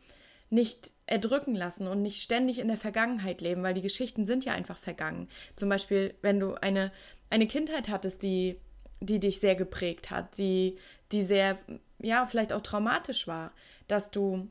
nicht 0.51 0.91
erdrücken 1.07 1.55
lassen 1.55 1.87
und 1.87 2.03
nicht 2.03 2.21
ständig 2.23 2.59
in 2.59 2.69
der 2.69 2.77
Vergangenheit 2.77 3.41
leben, 3.41 3.63
weil 3.63 3.75
die 3.75 3.81
Geschichten 3.81 4.27
sind 4.27 4.45
ja 4.45 4.53
einfach 4.53 4.77
vergangen. 4.77 5.29
Zum 5.57 5.69
Beispiel, 5.69 6.15
wenn 6.21 6.41
du 6.41 6.55
eine, 6.55 6.93
eine 7.31 7.47
Kindheit 7.47 7.89
hattest, 7.89 8.23
die, 8.23 8.59
die 9.01 9.21
dich 9.21 9.41
sehr 9.41 9.55
geprägt 9.55 10.11
hat, 10.11 10.37
die, 10.37 10.79
die 11.13 11.23
sehr, 11.23 11.59
ja, 12.01 12.27
vielleicht 12.27 12.53
auch 12.53 12.61
traumatisch 12.61 13.27
war, 13.27 13.53
dass 13.89 14.11
du 14.11 14.49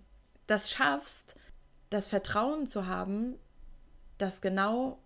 das 0.47 0.71
schaffst, 0.71 1.35
das 1.89 2.07
Vertrauen 2.07 2.67
zu 2.67 2.87
haben, 2.87 3.35
dass 4.17 4.41
genau 4.41 4.97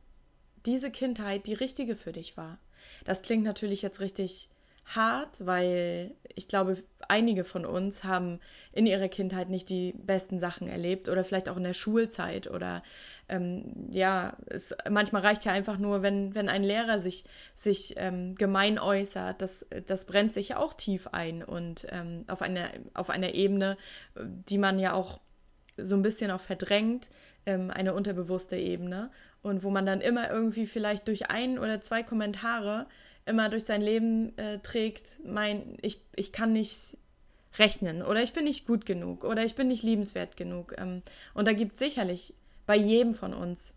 diese 0.66 0.92
Kindheit 0.92 1.48
die 1.48 1.54
richtige 1.54 1.96
für 1.96 2.12
dich 2.12 2.38
war. 2.38 2.60
Das 3.04 3.22
klingt 3.22 3.44
natürlich 3.44 3.82
jetzt 3.82 4.00
richtig 4.00 4.50
hart, 4.86 5.46
weil 5.46 6.12
ich 6.36 6.48
glaube, 6.48 6.78
einige 7.08 7.44
von 7.44 7.66
uns 7.66 8.04
haben 8.04 8.40
in 8.72 8.86
ihrer 8.86 9.08
Kindheit 9.08 9.50
nicht 9.50 9.70
die 9.70 9.94
besten 9.94 10.40
Sachen 10.40 10.68
erlebt 10.68 11.10
oder 11.10 11.24
vielleicht 11.24 11.50
auch 11.50 11.58
in 11.58 11.64
der 11.64 11.74
Schulzeit 11.74 12.50
oder 12.50 12.84
ähm, 13.28 13.88
ja, 13.92 14.36
es, 14.48 14.76
manchmal 14.90 15.24
reicht 15.24 15.46
ja 15.46 15.52
einfach 15.52 15.78
nur, 15.78 16.04
wenn, 16.04 16.36
wenn 16.36 16.50
ein 16.50 16.64
Lehrer 16.64 17.00
sich, 17.00 17.24
sich 17.56 17.96
ähm, 17.98 18.36
gemein 18.36 18.78
äußert, 18.78 19.42
das, 19.42 19.66
das 19.88 20.06
brennt 20.06 20.34
sich 20.34 20.50
ja 20.50 20.58
auch 20.58 20.74
tief 20.74 21.08
ein 21.08 21.44
und 21.44 21.88
ähm, 21.90 22.26
auf, 22.28 22.42
einer, 22.42 22.70
auf 22.94 23.10
einer 23.10 23.34
Ebene, 23.34 23.78
die 24.16 24.58
man 24.58 24.78
ja 24.78 24.94
auch 24.94 25.20
so 25.78 25.96
ein 25.96 26.04
bisschen 26.04 26.32
auch 26.32 26.42
verdrängt, 26.42 27.10
ähm, 27.46 27.72
eine 27.72 27.94
unterbewusste 27.94 28.58
Ebene 28.58 29.10
und 29.46 29.64
wo 29.64 29.70
man 29.70 29.86
dann 29.86 30.02
immer 30.02 30.32
irgendwie 30.32 30.66
vielleicht 30.66 31.08
durch 31.08 31.30
ein 31.30 31.60
oder 31.60 31.80
zwei 31.80 32.02
Kommentare 32.02 32.88
immer 33.28 33.48
durch 33.48 33.64
sein 33.64 33.80
Leben 33.80 34.36
äh, 34.40 34.58
trägt, 34.58 35.20
mein, 35.24 35.78
ich, 35.84 36.02
ich 36.16 36.32
kann 36.32 36.52
nicht 36.52 36.98
rechnen 37.60 38.02
oder 38.02 38.24
ich 38.24 38.34
bin 38.34 38.46
nicht 38.46 38.66
gut 38.66 38.88
genug 38.88 39.24
oder 39.24 39.46
ich 39.46 39.54
bin 39.54 39.68
nicht 39.68 39.84
liebenswert 39.84 40.36
genug. 40.36 40.74
Ähm, 40.80 41.04
und 41.36 41.48
da 41.48 41.54
gibt 41.54 41.74
es 41.74 41.80
sicherlich 41.80 42.34
bei 42.66 42.76
jedem 42.76 43.14
von 43.14 43.36
uns 43.36 43.76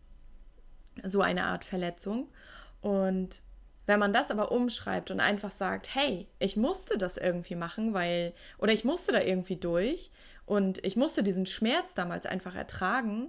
so 1.05 1.21
eine 1.21 1.45
Art 1.45 1.67
Verletzung. 1.67 2.29
Und 2.81 3.43
wenn 3.85 4.01
man 4.01 4.15
das 4.15 4.31
aber 4.31 4.51
umschreibt 4.51 5.11
und 5.11 5.21
einfach 5.21 5.51
sagt, 5.51 5.95
hey, 5.95 6.29
ich 6.39 6.57
musste 6.57 6.97
das 6.97 7.19
irgendwie 7.19 7.57
machen, 7.57 7.93
weil, 7.93 8.33
oder 8.57 8.73
ich 8.73 8.87
musste 8.87 9.13
da 9.13 9.21
irgendwie 9.21 9.57
durch 9.57 10.11
und 10.47 10.83
ich 10.83 10.97
musste 10.97 11.23
diesen 11.23 11.45
Schmerz 11.45 11.93
damals 11.93 12.25
einfach 12.25 12.55
ertragen, 12.55 13.29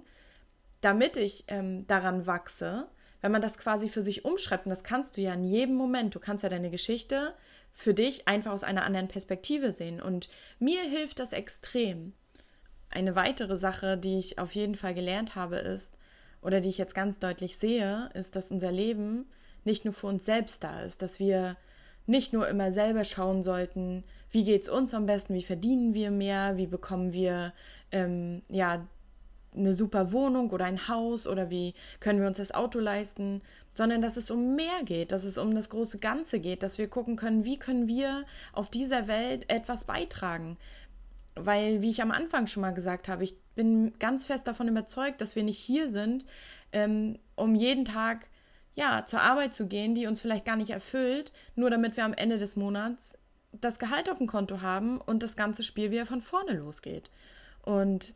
damit 0.80 1.16
ich 1.16 1.44
ähm, 1.48 1.86
daran 1.86 2.26
wachse, 2.26 2.88
wenn 3.20 3.32
man 3.32 3.42
das 3.42 3.58
quasi 3.58 3.88
für 3.88 4.02
sich 4.02 4.24
umschreibt, 4.24 4.66
und 4.66 4.70
das 4.70 4.84
kannst 4.84 5.16
du 5.16 5.20
ja 5.20 5.34
in 5.34 5.44
jedem 5.44 5.74
Moment, 5.74 6.14
du 6.14 6.20
kannst 6.20 6.42
ja 6.42 6.48
deine 6.48 6.70
Geschichte 6.70 7.34
für 7.72 7.94
dich 7.94 8.26
einfach 8.26 8.52
aus 8.52 8.64
einer 8.64 8.84
anderen 8.84 9.08
Perspektive 9.08 9.72
sehen. 9.72 10.00
Und 10.00 10.28
mir 10.58 10.82
hilft 10.82 11.18
das 11.18 11.32
extrem. 11.32 12.14
Eine 12.88 13.14
weitere 13.14 13.56
Sache, 13.56 13.96
die 13.96 14.18
ich 14.18 14.38
auf 14.38 14.54
jeden 14.54 14.74
Fall 14.74 14.94
gelernt 14.94 15.34
habe, 15.34 15.56
ist, 15.56 15.96
oder 16.42 16.60
die 16.60 16.70
ich 16.70 16.78
jetzt 16.78 16.94
ganz 16.94 17.18
deutlich 17.18 17.58
sehe, 17.58 18.10
ist, 18.14 18.34
dass 18.34 18.50
unser 18.50 18.72
Leben 18.72 19.26
nicht 19.64 19.84
nur 19.84 19.94
für 19.94 20.06
uns 20.06 20.24
selbst 20.24 20.64
da 20.64 20.82
ist, 20.82 21.02
dass 21.02 21.20
wir 21.20 21.56
nicht 22.06 22.32
nur 22.32 22.48
immer 22.48 22.72
selber 22.72 23.04
schauen 23.04 23.42
sollten, 23.42 24.04
wie 24.30 24.44
geht 24.44 24.62
es 24.62 24.68
uns 24.68 24.94
am 24.94 25.06
besten, 25.06 25.34
wie 25.34 25.42
verdienen 25.42 25.94
wir 25.94 26.10
mehr, 26.10 26.56
wie 26.56 26.66
bekommen 26.66 27.12
wir 27.12 27.52
ähm, 27.92 28.42
ja 28.48 28.86
eine 29.54 29.74
super 29.74 30.12
Wohnung 30.12 30.50
oder 30.50 30.64
ein 30.64 30.88
Haus 30.88 31.26
oder 31.26 31.50
wie 31.50 31.74
können 31.98 32.20
wir 32.20 32.26
uns 32.26 32.36
das 32.36 32.52
Auto 32.52 32.78
leisten, 32.78 33.42
sondern 33.74 34.02
dass 34.02 34.16
es 34.16 34.30
um 34.30 34.54
mehr 34.54 34.82
geht, 34.84 35.12
dass 35.12 35.24
es 35.24 35.38
um 35.38 35.54
das 35.54 35.70
große 35.70 35.98
Ganze 35.98 36.40
geht, 36.40 36.62
dass 36.62 36.78
wir 36.78 36.88
gucken 36.88 37.16
können, 37.16 37.44
wie 37.44 37.58
können 37.58 37.88
wir 37.88 38.24
auf 38.52 38.68
dieser 38.68 39.08
Welt 39.08 39.50
etwas 39.50 39.84
beitragen. 39.84 40.56
Weil, 41.34 41.80
wie 41.80 41.90
ich 41.90 42.02
am 42.02 42.10
Anfang 42.10 42.46
schon 42.46 42.60
mal 42.60 42.74
gesagt 42.74 43.08
habe, 43.08 43.24
ich 43.24 43.36
bin 43.54 43.98
ganz 43.98 44.26
fest 44.26 44.46
davon 44.46 44.68
überzeugt, 44.68 45.20
dass 45.20 45.36
wir 45.36 45.44
nicht 45.44 45.58
hier 45.58 45.88
sind, 45.88 46.26
ähm, 46.72 47.18
um 47.36 47.54
jeden 47.54 47.84
Tag 47.84 48.26
ja, 48.74 49.04
zur 49.04 49.20
Arbeit 49.20 49.54
zu 49.54 49.66
gehen, 49.66 49.94
die 49.94 50.06
uns 50.06 50.20
vielleicht 50.20 50.44
gar 50.44 50.56
nicht 50.56 50.70
erfüllt, 50.70 51.32
nur 51.54 51.70
damit 51.70 51.96
wir 51.96 52.04
am 52.04 52.14
Ende 52.14 52.38
des 52.38 52.56
Monats 52.56 53.16
das 53.52 53.78
Gehalt 53.78 54.10
auf 54.10 54.18
dem 54.18 54.26
Konto 54.26 54.60
haben 54.60 55.00
und 55.00 55.22
das 55.22 55.36
ganze 55.36 55.62
Spiel 55.62 55.90
wieder 55.90 56.06
von 56.06 56.20
vorne 56.20 56.52
losgeht. 56.52 57.10
Und 57.62 58.14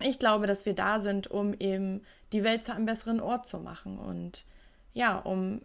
ich 0.00 0.18
glaube, 0.18 0.46
dass 0.46 0.66
wir 0.66 0.74
da 0.74 1.00
sind, 1.00 1.28
um 1.30 1.54
eben 1.58 2.02
die 2.32 2.44
Welt 2.44 2.64
zu 2.64 2.74
einem 2.74 2.86
besseren 2.86 3.20
Ort 3.20 3.46
zu 3.46 3.58
machen 3.58 3.98
und 3.98 4.44
ja, 4.92 5.16
um 5.16 5.60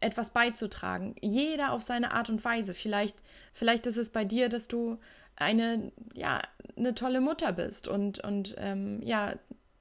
etwas 0.00 0.30
beizutragen. 0.30 1.14
Jeder 1.20 1.72
auf 1.72 1.82
seine 1.82 2.12
Art 2.12 2.30
und 2.30 2.44
Weise. 2.44 2.74
Vielleicht, 2.74 3.16
vielleicht 3.52 3.86
ist 3.86 3.96
es 3.96 4.10
bei 4.10 4.24
dir, 4.24 4.48
dass 4.48 4.68
du 4.68 4.98
eine, 5.36 5.92
ja, 6.14 6.40
eine 6.76 6.94
tolle 6.94 7.20
Mutter 7.20 7.52
bist 7.52 7.88
und, 7.88 8.22
und 8.24 8.54
ähm, 8.58 9.00
ja, 9.02 9.34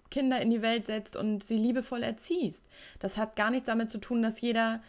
Kinder 0.10 0.42
in 0.42 0.50
die 0.50 0.62
Welt 0.62 0.88
setzt 0.88 1.16
und 1.16 1.44
sie 1.44 1.58
liebevoll 1.58 2.04
erziehst. 2.04 2.66
Das 3.00 3.18
hat 3.18 3.36
gar 3.36 3.50
nichts 3.50 3.68
damit 3.68 3.90
zu 3.90 3.98
tun, 3.98 4.22
dass 4.22 4.42
jeder 4.42 4.82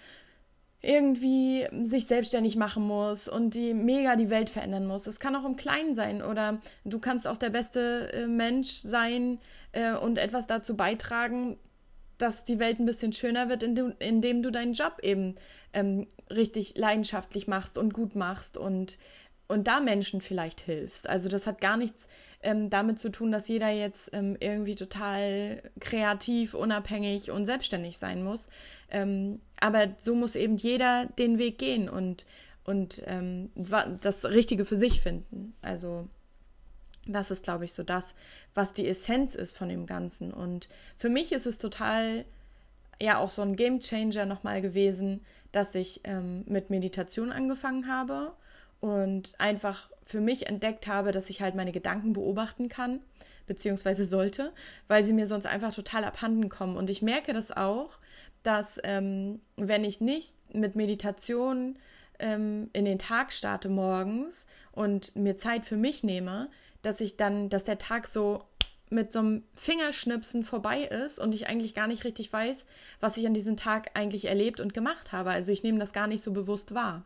irgendwie 0.82 1.68
sich 1.84 2.06
selbstständig 2.06 2.56
machen 2.56 2.82
muss 2.82 3.28
und 3.28 3.54
die 3.54 3.72
mega 3.72 4.16
die 4.16 4.30
Welt 4.30 4.50
verändern 4.50 4.86
muss. 4.86 5.06
Es 5.06 5.20
kann 5.20 5.36
auch 5.36 5.44
im 5.44 5.56
Kleinen 5.56 5.94
sein 5.94 6.22
oder 6.22 6.60
du 6.84 6.98
kannst 6.98 7.28
auch 7.28 7.36
der 7.36 7.50
beste 7.50 8.12
äh, 8.12 8.26
Mensch 8.26 8.68
sein 8.68 9.38
äh, 9.70 9.92
und 9.92 10.18
etwas 10.18 10.48
dazu 10.48 10.76
beitragen, 10.76 11.56
dass 12.18 12.44
die 12.44 12.58
Welt 12.58 12.80
ein 12.80 12.86
bisschen 12.86 13.12
schöner 13.12 13.48
wird, 13.48 13.62
indem, 13.62 14.42
du 14.42 14.50
deinen 14.50 14.74
Job 14.74 14.98
eben 15.02 15.36
ähm, 15.72 16.08
richtig 16.30 16.76
leidenschaftlich 16.76 17.46
machst 17.46 17.78
und 17.78 17.94
gut 17.94 18.16
machst 18.16 18.56
und, 18.56 18.98
und 19.48 19.68
da 19.68 19.80
Menschen 19.80 20.20
vielleicht 20.20 20.60
hilfst. 20.60 21.08
Also 21.08 21.28
das 21.28 21.46
hat 21.46 21.60
gar 21.60 21.76
nichts 21.76 22.08
ähm, 22.42 22.70
damit 22.70 22.98
zu 22.98 23.10
tun, 23.10 23.32
dass 23.32 23.48
jeder 23.48 23.70
jetzt 23.70 24.10
ähm, 24.12 24.36
irgendwie 24.40 24.74
total 24.74 25.62
kreativ, 25.80 26.54
unabhängig 26.54 27.30
und 27.30 27.46
selbstständig 27.46 27.98
sein 27.98 28.22
muss. 28.22 28.48
Ähm, 28.90 29.40
aber 29.60 29.88
so 29.98 30.14
muss 30.14 30.34
eben 30.34 30.56
jeder 30.56 31.06
den 31.18 31.38
Weg 31.38 31.58
gehen 31.58 31.88
und, 31.88 32.26
und 32.64 33.02
ähm, 33.06 33.50
das 34.00 34.24
Richtige 34.24 34.64
für 34.64 34.76
sich 34.76 35.00
finden. 35.00 35.54
Also 35.62 36.08
das 37.06 37.30
ist, 37.30 37.44
glaube 37.44 37.64
ich, 37.64 37.72
so 37.72 37.82
das, 37.82 38.14
was 38.54 38.72
die 38.72 38.86
Essenz 38.86 39.34
ist 39.34 39.56
von 39.56 39.68
dem 39.68 39.86
Ganzen. 39.86 40.32
Und 40.32 40.68
für 40.98 41.08
mich 41.08 41.32
ist 41.32 41.46
es 41.46 41.58
total, 41.58 42.24
ja, 43.00 43.18
auch 43.18 43.30
so 43.30 43.42
ein 43.42 43.56
Game 43.56 43.80
Changer 43.80 44.26
nochmal 44.26 44.62
gewesen, 44.62 45.24
dass 45.50 45.74
ich 45.74 46.00
ähm, 46.04 46.44
mit 46.46 46.70
Meditation 46.70 47.32
angefangen 47.32 47.88
habe 47.88 48.32
und 48.82 49.34
einfach 49.38 49.88
für 50.02 50.20
mich 50.20 50.48
entdeckt 50.48 50.88
habe, 50.88 51.12
dass 51.12 51.30
ich 51.30 51.40
halt 51.40 51.54
meine 51.54 51.70
Gedanken 51.70 52.12
beobachten 52.12 52.68
kann, 52.68 53.00
beziehungsweise 53.46 54.04
sollte, 54.04 54.52
weil 54.88 55.04
sie 55.04 55.12
mir 55.12 55.28
sonst 55.28 55.46
einfach 55.46 55.72
total 55.72 56.02
abhanden 56.02 56.48
kommen. 56.48 56.76
Und 56.76 56.90
ich 56.90 57.00
merke 57.00 57.32
das 57.32 57.52
auch, 57.52 57.98
dass 58.42 58.80
ähm, 58.82 59.40
wenn 59.56 59.84
ich 59.84 60.00
nicht 60.00 60.34
mit 60.52 60.74
Meditation 60.74 61.78
ähm, 62.18 62.70
in 62.72 62.84
den 62.84 62.98
Tag 62.98 63.32
starte 63.32 63.68
morgens 63.68 64.46
und 64.72 65.14
mir 65.14 65.36
Zeit 65.36 65.64
für 65.64 65.76
mich 65.76 66.02
nehme, 66.02 66.50
dass 66.82 67.00
ich 67.00 67.16
dann, 67.16 67.50
dass 67.50 67.62
der 67.62 67.78
Tag 67.78 68.08
so 68.08 68.42
mit 68.90 69.12
so 69.12 69.20
einem 69.20 69.44
Fingerschnipsen 69.54 70.42
vorbei 70.44 70.82
ist 70.82 71.20
und 71.20 71.36
ich 71.36 71.46
eigentlich 71.46 71.76
gar 71.76 71.86
nicht 71.86 72.02
richtig 72.02 72.32
weiß, 72.32 72.66
was 72.98 73.16
ich 73.16 73.28
an 73.28 73.32
diesem 73.32 73.56
Tag 73.56 73.92
eigentlich 73.94 74.24
erlebt 74.24 74.58
und 74.58 74.74
gemacht 74.74 75.12
habe. 75.12 75.30
Also 75.30 75.52
ich 75.52 75.62
nehme 75.62 75.78
das 75.78 75.92
gar 75.92 76.08
nicht 76.08 76.20
so 76.20 76.32
bewusst 76.32 76.74
wahr. 76.74 77.04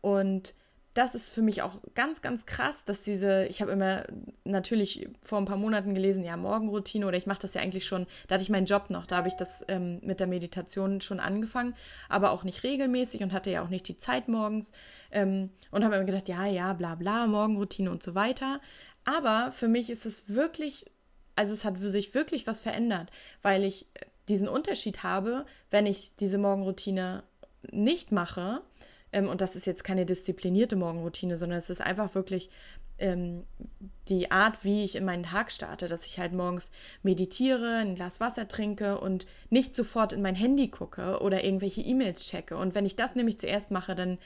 Und 0.00 0.54
das 0.94 1.14
ist 1.14 1.30
für 1.30 1.42
mich 1.42 1.62
auch 1.62 1.78
ganz, 1.94 2.20
ganz 2.20 2.46
krass, 2.46 2.84
dass 2.84 3.00
diese, 3.00 3.46
ich 3.46 3.62
habe 3.62 3.70
immer 3.70 4.04
natürlich 4.44 5.08
vor 5.24 5.38
ein 5.38 5.44
paar 5.44 5.56
Monaten 5.56 5.94
gelesen, 5.94 6.24
ja, 6.24 6.36
Morgenroutine 6.36 7.06
oder 7.06 7.16
ich 7.16 7.26
mache 7.26 7.42
das 7.42 7.54
ja 7.54 7.60
eigentlich 7.60 7.86
schon, 7.86 8.06
da 8.26 8.34
hatte 8.34 8.42
ich 8.42 8.50
meinen 8.50 8.66
Job 8.66 8.90
noch, 8.90 9.06
da 9.06 9.18
habe 9.18 9.28
ich 9.28 9.34
das 9.34 9.64
ähm, 9.68 10.00
mit 10.02 10.18
der 10.18 10.26
Meditation 10.26 11.00
schon 11.00 11.20
angefangen, 11.20 11.76
aber 12.08 12.32
auch 12.32 12.42
nicht 12.42 12.64
regelmäßig 12.64 13.22
und 13.22 13.32
hatte 13.32 13.50
ja 13.50 13.62
auch 13.62 13.68
nicht 13.68 13.86
die 13.86 13.96
Zeit 13.96 14.26
morgens 14.26 14.72
ähm, 15.12 15.50
und 15.70 15.84
habe 15.84 15.94
immer 15.94 16.04
gedacht, 16.04 16.28
ja, 16.28 16.46
ja, 16.46 16.72
bla 16.72 16.96
bla, 16.96 17.26
Morgenroutine 17.26 17.90
und 17.90 18.02
so 18.02 18.16
weiter. 18.16 18.60
Aber 19.04 19.52
für 19.52 19.68
mich 19.68 19.90
ist 19.90 20.06
es 20.06 20.28
wirklich, 20.28 20.86
also 21.36 21.52
es 21.52 21.64
hat 21.64 21.78
für 21.78 21.90
sich 21.90 22.14
wirklich 22.14 22.48
was 22.48 22.60
verändert, 22.60 23.10
weil 23.42 23.62
ich 23.62 23.86
diesen 24.28 24.48
Unterschied 24.48 25.04
habe, 25.04 25.46
wenn 25.70 25.86
ich 25.86 26.16
diese 26.16 26.38
Morgenroutine 26.38 27.22
nicht 27.70 28.10
mache, 28.10 28.62
ähm, 29.12 29.28
und 29.28 29.40
das 29.40 29.56
ist 29.56 29.66
jetzt 29.66 29.84
keine 29.84 30.06
disziplinierte 30.06 30.76
Morgenroutine, 30.76 31.36
sondern 31.36 31.58
es 31.58 31.70
ist 31.70 31.80
einfach 31.80 32.14
wirklich 32.14 32.50
ähm, 32.98 33.44
die 34.08 34.30
Art, 34.30 34.64
wie 34.64 34.84
ich 34.84 34.96
in 34.96 35.04
meinen 35.04 35.24
Tag 35.24 35.50
starte, 35.50 35.88
dass 35.88 36.06
ich 36.06 36.18
halt 36.18 36.32
morgens 36.32 36.70
meditiere, 37.02 37.78
ein 37.78 37.94
Glas 37.94 38.20
Wasser 38.20 38.46
trinke 38.46 38.98
und 38.98 39.26
nicht 39.48 39.74
sofort 39.74 40.12
in 40.12 40.22
mein 40.22 40.34
Handy 40.34 40.68
gucke 40.68 41.20
oder 41.20 41.42
irgendwelche 41.42 41.80
E-Mails 41.80 42.26
checke. 42.26 42.56
Und 42.56 42.74
wenn 42.74 42.86
ich 42.86 42.96
das 42.96 43.14
nämlich 43.14 43.38
zuerst 43.38 43.70
mache, 43.70 43.94
dann 43.94 44.18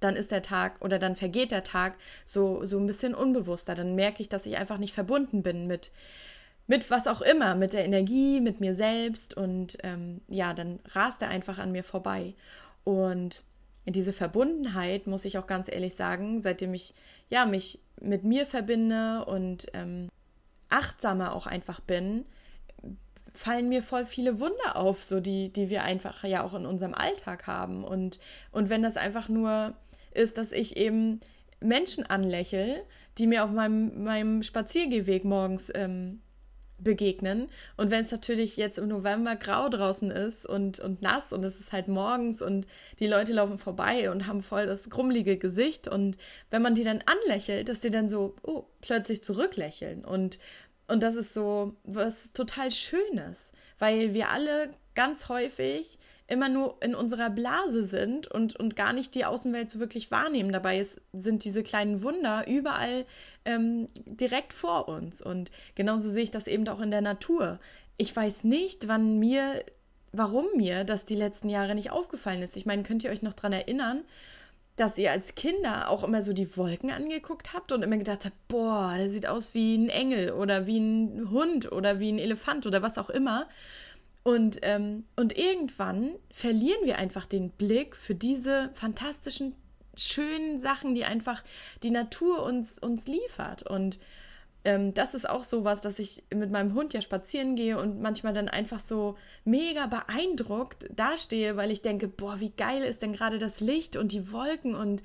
dann 0.00 0.16
ist 0.16 0.32
der 0.32 0.42
Tag 0.42 0.80
oder 0.80 0.98
dann 0.98 1.14
vergeht 1.14 1.52
der 1.52 1.62
Tag 1.62 1.96
so, 2.24 2.64
so 2.64 2.76
ein 2.78 2.86
bisschen 2.86 3.14
unbewusster. 3.14 3.76
Dann 3.76 3.94
merke 3.94 4.20
ich, 4.20 4.28
dass 4.28 4.46
ich 4.46 4.56
einfach 4.56 4.78
nicht 4.78 4.94
verbunden 4.94 5.44
bin 5.44 5.68
mit, 5.68 5.92
mit 6.66 6.90
was 6.90 7.06
auch 7.06 7.20
immer, 7.20 7.54
mit 7.54 7.72
der 7.72 7.84
Energie, 7.84 8.40
mit 8.40 8.58
mir 8.60 8.74
selbst 8.74 9.36
und 9.36 9.78
ähm, 9.84 10.20
ja, 10.28 10.54
dann 10.54 10.80
rast 10.88 11.22
er 11.22 11.28
einfach 11.28 11.58
an 11.58 11.70
mir 11.70 11.84
vorbei. 11.84 12.34
Und 12.84 13.44
diese 13.86 14.12
Verbundenheit, 14.12 15.06
muss 15.06 15.24
ich 15.24 15.38
auch 15.38 15.46
ganz 15.46 15.70
ehrlich 15.70 15.94
sagen, 15.94 16.42
seitdem 16.42 16.74
ich 16.74 16.94
ja 17.28 17.46
mich 17.46 17.80
mit 18.00 18.24
mir 18.24 18.46
verbinde 18.46 19.24
und 19.24 19.66
ähm, 19.74 20.08
achtsamer 20.68 21.34
auch 21.34 21.46
einfach 21.46 21.80
bin, 21.80 22.24
fallen 23.34 23.68
mir 23.68 23.82
voll 23.82 24.04
viele 24.04 24.40
Wunder 24.40 24.76
auf, 24.76 25.02
so 25.02 25.20
die, 25.20 25.52
die 25.52 25.70
wir 25.70 25.82
einfach 25.84 26.24
ja 26.24 26.42
auch 26.44 26.54
in 26.54 26.66
unserem 26.66 26.94
Alltag 26.94 27.46
haben. 27.46 27.82
Und, 27.84 28.18
und 28.50 28.68
wenn 28.68 28.82
das 28.82 28.96
einfach 28.96 29.28
nur 29.28 29.74
ist, 30.12 30.38
dass 30.38 30.52
ich 30.52 30.76
eben 30.76 31.20
Menschen 31.60 32.04
anlächle, 32.04 32.84
die 33.18 33.26
mir 33.26 33.44
auf 33.44 33.50
meinem, 33.50 34.04
meinem 34.04 34.42
Spaziergehweg 34.42 35.24
morgens 35.24 35.70
ähm, 35.74 36.20
begegnen. 36.82 37.48
Und 37.76 37.90
wenn 37.90 38.00
es 38.00 38.10
natürlich 38.10 38.56
jetzt 38.56 38.78
im 38.78 38.88
November 38.88 39.36
grau 39.36 39.68
draußen 39.68 40.10
ist 40.10 40.46
und, 40.46 40.80
und 40.80 41.02
nass 41.02 41.32
und 41.32 41.44
es 41.44 41.58
ist 41.58 41.72
halt 41.72 41.88
morgens 41.88 42.42
und 42.42 42.66
die 42.98 43.06
Leute 43.06 43.32
laufen 43.32 43.58
vorbei 43.58 44.10
und 44.10 44.26
haben 44.26 44.42
voll 44.42 44.66
das 44.66 44.90
grummelige 44.90 45.36
Gesicht 45.36 45.88
und 45.88 46.16
wenn 46.50 46.62
man 46.62 46.74
die 46.74 46.84
dann 46.84 47.02
anlächelt, 47.06 47.68
dass 47.68 47.80
die 47.80 47.90
dann 47.90 48.08
so 48.08 48.34
oh, 48.42 48.64
plötzlich 48.80 49.22
zurücklächeln 49.22 50.04
und 50.04 50.38
und 50.88 51.02
das 51.02 51.16
ist 51.16 51.32
so 51.32 51.76
was 51.84 52.32
total 52.32 52.70
Schönes, 52.70 53.52
weil 53.78 54.14
wir 54.14 54.28
alle 54.30 54.74
ganz 54.94 55.28
häufig 55.28 55.98
immer 56.32 56.48
nur 56.48 56.76
in 56.80 56.94
unserer 56.94 57.28
Blase 57.28 57.84
sind 57.84 58.26
und, 58.26 58.56
und 58.56 58.74
gar 58.74 58.94
nicht 58.94 59.14
die 59.14 59.26
Außenwelt 59.26 59.70
so 59.70 59.78
wirklich 59.80 60.10
wahrnehmen. 60.10 60.50
Dabei 60.50 60.78
ist, 60.78 60.98
sind 61.12 61.44
diese 61.44 61.62
kleinen 61.62 62.02
Wunder 62.02 62.46
überall 62.48 63.04
ähm, 63.44 63.86
direkt 64.06 64.54
vor 64.54 64.88
uns. 64.88 65.20
Und 65.20 65.50
genauso 65.74 66.10
sehe 66.10 66.24
ich 66.24 66.30
das 66.30 66.46
eben 66.46 66.66
auch 66.68 66.80
in 66.80 66.90
der 66.90 67.02
Natur. 67.02 67.60
Ich 67.98 68.16
weiß 68.16 68.44
nicht, 68.44 68.88
wann 68.88 69.18
mir, 69.18 69.62
warum 70.12 70.46
mir 70.56 70.84
das 70.84 71.04
die 71.04 71.16
letzten 71.16 71.50
Jahre 71.50 71.74
nicht 71.74 71.90
aufgefallen 71.90 72.42
ist. 72.42 72.56
Ich 72.56 72.64
meine, 72.64 72.82
könnt 72.82 73.04
ihr 73.04 73.10
euch 73.10 73.22
noch 73.22 73.34
daran 73.34 73.52
erinnern, 73.52 74.02
dass 74.76 74.96
ihr 74.96 75.10
als 75.10 75.34
Kinder 75.34 75.90
auch 75.90 76.02
immer 76.02 76.22
so 76.22 76.32
die 76.32 76.56
Wolken 76.56 76.90
angeguckt 76.90 77.52
habt 77.52 77.72
und 77.72 77.82
immer 77.82 77.98
gedacht 77.98 78.24
habt, 78.24 78.48
boah, 78.48 78.94
der 78.96 79.10
sieht 79.10 79.26
aus 79.26 79.52
wie 79.52 79.76
ein 79.76 79.90
Engel 79.90 80.32
oder 80.32 80.66
wie 80.66 80.78
ein 80.78 81.30
Hund 81.30 81.70
oder 81.70 82.00
wie 82.00 82.10
ein 82.10 82.18
Elefant 82.18 82.66
oder 82.66 82.80
was 82.80 82.96
auch 82.96 83.10
immer. 83.10 83.48
Und, 84.24 84.60
ähm, 84.62 85.04
und 85.16 85.36
irgendwann 85.36 86.14
verlieren 86.32 86.84
wir 86.84 86.98
einfach 86.98 87.26
den 87.26 87.50
Blick 87.50 87.96
für 87.96 88.14
diese 88.14 88.70
fantastischen, 88.74 89.56
schönen 89.96 90.58
Sachen, 90.58 90.94
die 90.94 91.04
einfach 91.04 91.42
die 91.82 91.90
Natur 91.90 92.42
uns, 92.44 92.78
uns 92.78 93.06
liefert. 93.06 93.64
Und 93.64 93.98
ähm, 94.64 94.94
das 94.94 95.14
ist 95.14 95.28
auch 95.28 95.44
so 95.44 95.64
was, 95.64 95.80
dass 95.80 95.98
ich 95.98 96.22
mit 96.32 96.50
meinem 96.50 96.74
Hund 96.74 96.94
ja 96.94 97.00
spazieren 97.00 97.56
gehe 97.56 97.78
und 97.78 98.00
manchmal 98.00 98.32
dann 98.32 98.48
einfach 98.48 98.80
so 98.80 99.16
mega 99.44 99.86
beeindruckt 99.86 100.88
dastehe, 100.94 101.56
weil 101.56 101.70
ich 101.70 101.82
denke, 101.82 102.06
boah, 102.06 102.38
wie 102.38 102.50
geil 102.50 102.82
ist 102.82 103.02
denn 103.02 103.12
gerade 103.12 103.38
das 103.38 103.60
Licht 103.60 103.96
und 103.96 104.12
die 104.12 104.32
Wolken 104.32 104.74
und 104.74 105.02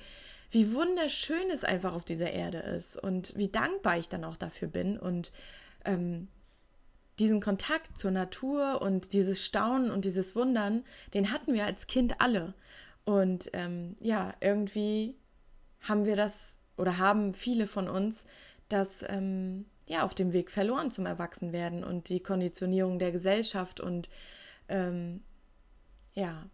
wie 0.51 0.73
wunderschön 0.73 1.49
es 1.51 1.63
einfach 1.63 1.93
auf 1.93 2.05
dieser 2.05 2.31
Erde 2.31 2.59
ist 2.59 3.01
und 3.01 3.35
wie 3.35 3.49
dankbar 3.49 3.97
ich 3.97 4.09
dann 4.09 4.23
auch 4.23 4.37
dafür 4.37 4.67
bin. 4.67 4.97
Und 4.97 5.31
ähm, 5.83 6.29
diesen 7.19 7.41
Kontakt 7.41 7.97
zur 7.97 8.11
Natur 8.11 8.81
und 8.81 9.13
dieses 9.13 9.43
Staunen 9.43 9.91
und 9.91 10.05
dieses 10.05 10.35
Wundern, 10.35 10.83
den 11.13 11.31
hatten 11.31 11.53
wir 11.53 11.65
als 11.65 11.87
Kind 11.87 12.21
alle. 12.21 12.53
Und 13.05 13.49
ähm, 13.53 13.95
ja, 13.99 14.33
irgendwie 14.39 15.15
haben 15.81 16.05
wir 16.05 16.15
das 16.15 16.61
oder 16.77 16.97
haben 16.97 17.33
viele 17.33 17.65
von 17.65 17.87
uns 17.87 18.25
das 18.69 19.03
ähm, 19.07 19.65
ja 19.87 20.03
auf 20.03 20.13
dem 20.13 20.33
Weg 20.33 20.51
verloren 20.51 20.91
zum 20.91 21.05
Erwachsenwerden 21.05 21.83
und 21.83 22.09
die 22.09 22.19
Konditionierung 22.19 22.99
der 22.99 23.11
Gesellschaft 23.11 23.79
und 23.79 24.09
ähm, 24.67 25.23
ja, 26.13 26.49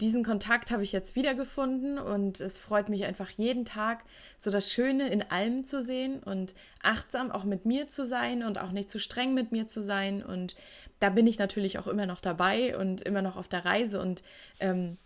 diesen 0.00 0.24
Kontakt 0.24 0.70
habe 0.70 0.84
ich 0.84 0.92
jetzt 0.92 1.16
wiedergefunden 1.16 1.98
und 1.98 2.40
es 2.40 2.60
freut 2.60 2.88
mich 2.88 3.04
einfach 3.04 3.30
jeden 3.30 3.64
Tag, 3.64 4.04
so 4.38 4.50
das 4.50 4.70
Schöne 4.70 5.08
in 5.08 5.22
allem 5.22 5.64
zu 5.64 5.82
sehen 5.82 6.22
und 6.22 6.54
achtsam 6.82 7.32
auch 7.32 7.44
mit 7.44 7.66
mir 7.66 7.88
zu 7.88 8.06
sein 8.06 8.44
und 8.44 8.58
auch 8.58 8.70
nicht 8.70 8.90
zu 8.90 9.00
streng 9.00 9.34
mit 9.34 9.50
mir 9.50 9.66
zu 9.66 9.82
sein. 9.82 10.22
Und 10.22 10.54
da 11.00 11.10
bin 11.10 11.26
ich 11.26 11.38
natürlich 11.38 11.78
auch 11.80 11.88
immer 11.88 12.06
noch 12.06 12.20
dabei 12.20 12.78
und 12.78 13.02
immer 13.02 13.22
noch 13.22 13.36
auf 13.36 13.48
der 13.48 13.64
Reise 13.64 14.00
und 14.00 14.22
ähm, 14.60 14.98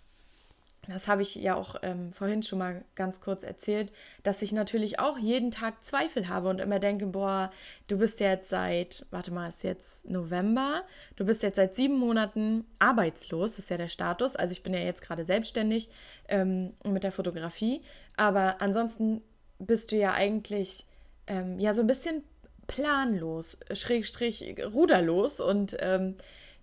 das 0.88 1.06
habe 1.06 1.22
ich 1.22 1.36
ja 1.36 1.54
auch 1.54 1.76
ähm, 1.82 2.12
vorhin 2.12 2.42
schon 2.42 2.58
mal 2.58 2.84
ganz 2.96 3.20
kurz 3.20 3.44
erzählt, 3.44 3.92
dass 4.24 4.42
ich 4.42 4.50
natürlich 4.50 4.98
auch 4.98 5.16
jeden 5.16 5.52
Tag 5.52 5.84
Zweifel 5.84 6.28
habe 6.28 6.48
und 6.48 6.60
immer 6.60 6.80
denke, 6.80 7.06
boah, 7.06 7.52
du 7.86 7.98
bist 7.98 8.18
jetzt 8.18 8.50
seit, 8.50 9.06
warte 9.10 9.30
mal, 9.30 9.48
ist 9.48 9.62
jetzt 9.62 10.04
November, 10.04 10.82
du 11.14 11.24
bist 11.24 11.44
jetzt 11.44 11.56
seit 11.56 11.76
sieben 11.76 11.98
Monaten 11.98 12.64
arbeitslos, 12.80 13.58
ist 13.58 13.70
ja 13.70 13.76
der 13.76 13.88
Status. 13.88 14.34
Also 14.34 14.52
ich 14.52 14.64
bin 14.64 14.74
ja 14.74 14.80
jetzt 14.80 15.02
gerade 15.02 15.24
selbstständig 15.24 15.88
ähm, 16.28 16.74
mit 16.84 17.04
der 17.04 17.12
Fotografie, 17.12 17.82
aber 18.16 18.60
ansonsten 18.60 19.22
bist 19.60 19.92
du 19.92 19.96
ja 19.96 20.12
eigentlich 20.12 20.86
ähm, 21.28 21.60
ja 21.60 21.74
so 21.74 21.80
ein 21.80 21.86
bisschen 21.86 22.24
planlos, 22.66 23.58
schrägstrich 23.72 24.56
ruderlos. 24.72 25.40
Und 25.40 25.76
ähm, 25.80 26.16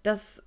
das 0.04 0.42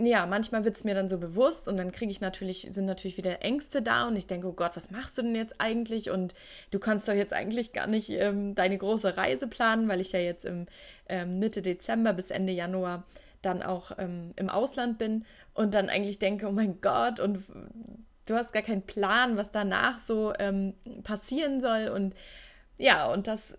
ja, 0.00 0.26
manchmal 0.26 0.64
wird 0.64 0.76
es 0.76 0.84
mir 0.84 0.94
dann 0.94 1.08
so 1.08 1.18
bewusst 1.18 1.66
und 1.66 1.76
dann 1.76 1.90
kriege 1.90 2.12
ich 2.12 2.20
natürlich, 2.20 2.68
sind 2.70 2.84
natürlich 2.84 3.16
wieder 3.16 3.42
Ängste 3.42 3.82
da 3.82 4.06
und 4.06 4.14
ich 4.14 4.28
denke, 4.28 4.46
oh 4.46 4.52
Gott, 4.52 4.76
was 4.76 4.92
machst 4.92 5.18
du 5.18 5.22
denn 5.22 5.34
jetzt 5.34 5.60
eigentlich? 5.60 6.10
Und 6.10 6.34
du 6.70 6.78
kannst 6.78 7.08
doch 7.08 7.14
jetzt 7.14 7.32
eigentlich 7.32 7.72
gar 7.72 7.88
nicht 7.88 8.10
ähm, 8.10 8.54
deine 8.54 8.78
große 8.78 9.16
Reise 9.16 9.48
planen, 9.48 9.88
weil 9.88 10.00
ich 10.00 10.12
ja 10.12 10.20
jetzt 10.20 10.44
im 10.44 10.66
ähm, 11.08 11.40
Mitte 11.40 11.62
Dezember 11.62 12.12
bis 12.12 12.30
Ende 12.30 12.52
Januar 12.52 13.04
dann 13.42 13.62
auch 13.62 13.92
ähm, 13.98 14.34
im 14.36 14.48
Ausland 14.48 14.98
bin 14.98 15.24
und 15.54 15.74
dann 15.74 15.88
eigentlich 15.88 16.20
denke, 16.20 16.46
oh 16.46 16.52
mein 16.52 16.80
Gott, 16.80 17.18
und 17.18 17.42
du 18.26 18.34
hast 18.34 18.52
gar 18.52 18.62
keinen 18.62 18.82
Plan, 18.82 19.36
was 19.36 19.50
danach 19.50 19.98
so 19.98 20.32
ähm, 20.38 20.74
passieren 21.02 21.60
soll. 21.60 21.88
Und 21.88 22.14
ja, 22.76 23.10
und 23.12 23.26
das 23.26 23.58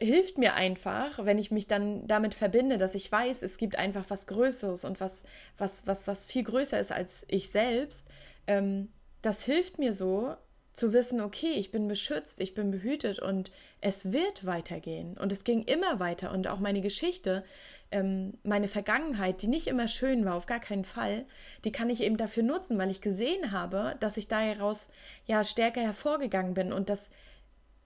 hilft 0.00 0.38
mir 0.38 0.54
einfach, 0.54 1.24
wenn 1.24 1.38
ich 1.38 1.50
mich 1.50 1.66
dann 1.66 2.06
damit 2.06 2.34
verbinde, 2.34 2.78
dass 2.78 2.94
ich 2.94 3.10
weiß, 3.10 3.42
es 3.42 3.58
gibt 3.58 3.76
einfach 3.76 4.04
was 4.08 4.26
Größeres 4.26 4.84
und 4.84 5.00
was, 5.00 5.24
was, 5.56 5.86
was, 5.86 6.06
was 6.06 6.26
viel 6.26 6.44
größer 6.44 6.78
ist 6.78 6.92
als 6.92 7.24
ich 7.28 7.50
selbst. 7.50 8.06
Ähm, 8.46 8.88
das 9.22 9.44
hilft 9.44 9.78
mir 9.78 9.92
so, 9.92 10.36
zu 10.78 10.92
wissen, 10.92 11.20
okay, 11.20 11.54
ich 11.56 11.72
bin 11.72 11.88
beschützt, 11.88 12.40
ich 12.40 12.54
bin 12.54 12.70
behütet 12.70 13.18
und 13.18 13.50
es 13.80 14.12
wird 14.12 14.46
weitergehen. 14.46 15.18
Und 15.18 15.32
es 15.32 15.42
ging 15.42 15.64
immer 15.64 15.98
weiter. 15.98 16.30
Und 16.30 16.46
auch 16.46 16.60
meine 16.60 16.80
Geschichte, 16.80 17.44
ähm, 17.90 18.34
meine 18.44 18.68
Vergangenheit, 18.68 19.42
die 19.42 19.48
nicht 19.48 19.66
immer 19.66 19.88
schön 19.88 20.24
war, 20.24 20.36
auf 20.36 20.46
gar 20.46 20.60
keinen 20.60 20.84
Fall, 20.84 21.26
die 21.64 21.72
kann 21.72 21.90
ich 21.90 22.00
eben 22.00 22.16
dafür 22.16 22.44
nutzen, 22.44 22.78
weil 22.78 22.92
ich 22.92 23.00
gesehen 23.00 23.50
habe, 23.50 23.96
dass 23.98 24.16
ich 24.16 24.28
daraus 24.28 24.88
ja 25.26 25.42
stärker 25.42 25.80
hervorgegangen 25.80 26.54
bin 26.54 26.72
und 26.72 26.88
dass, 26.88 27.10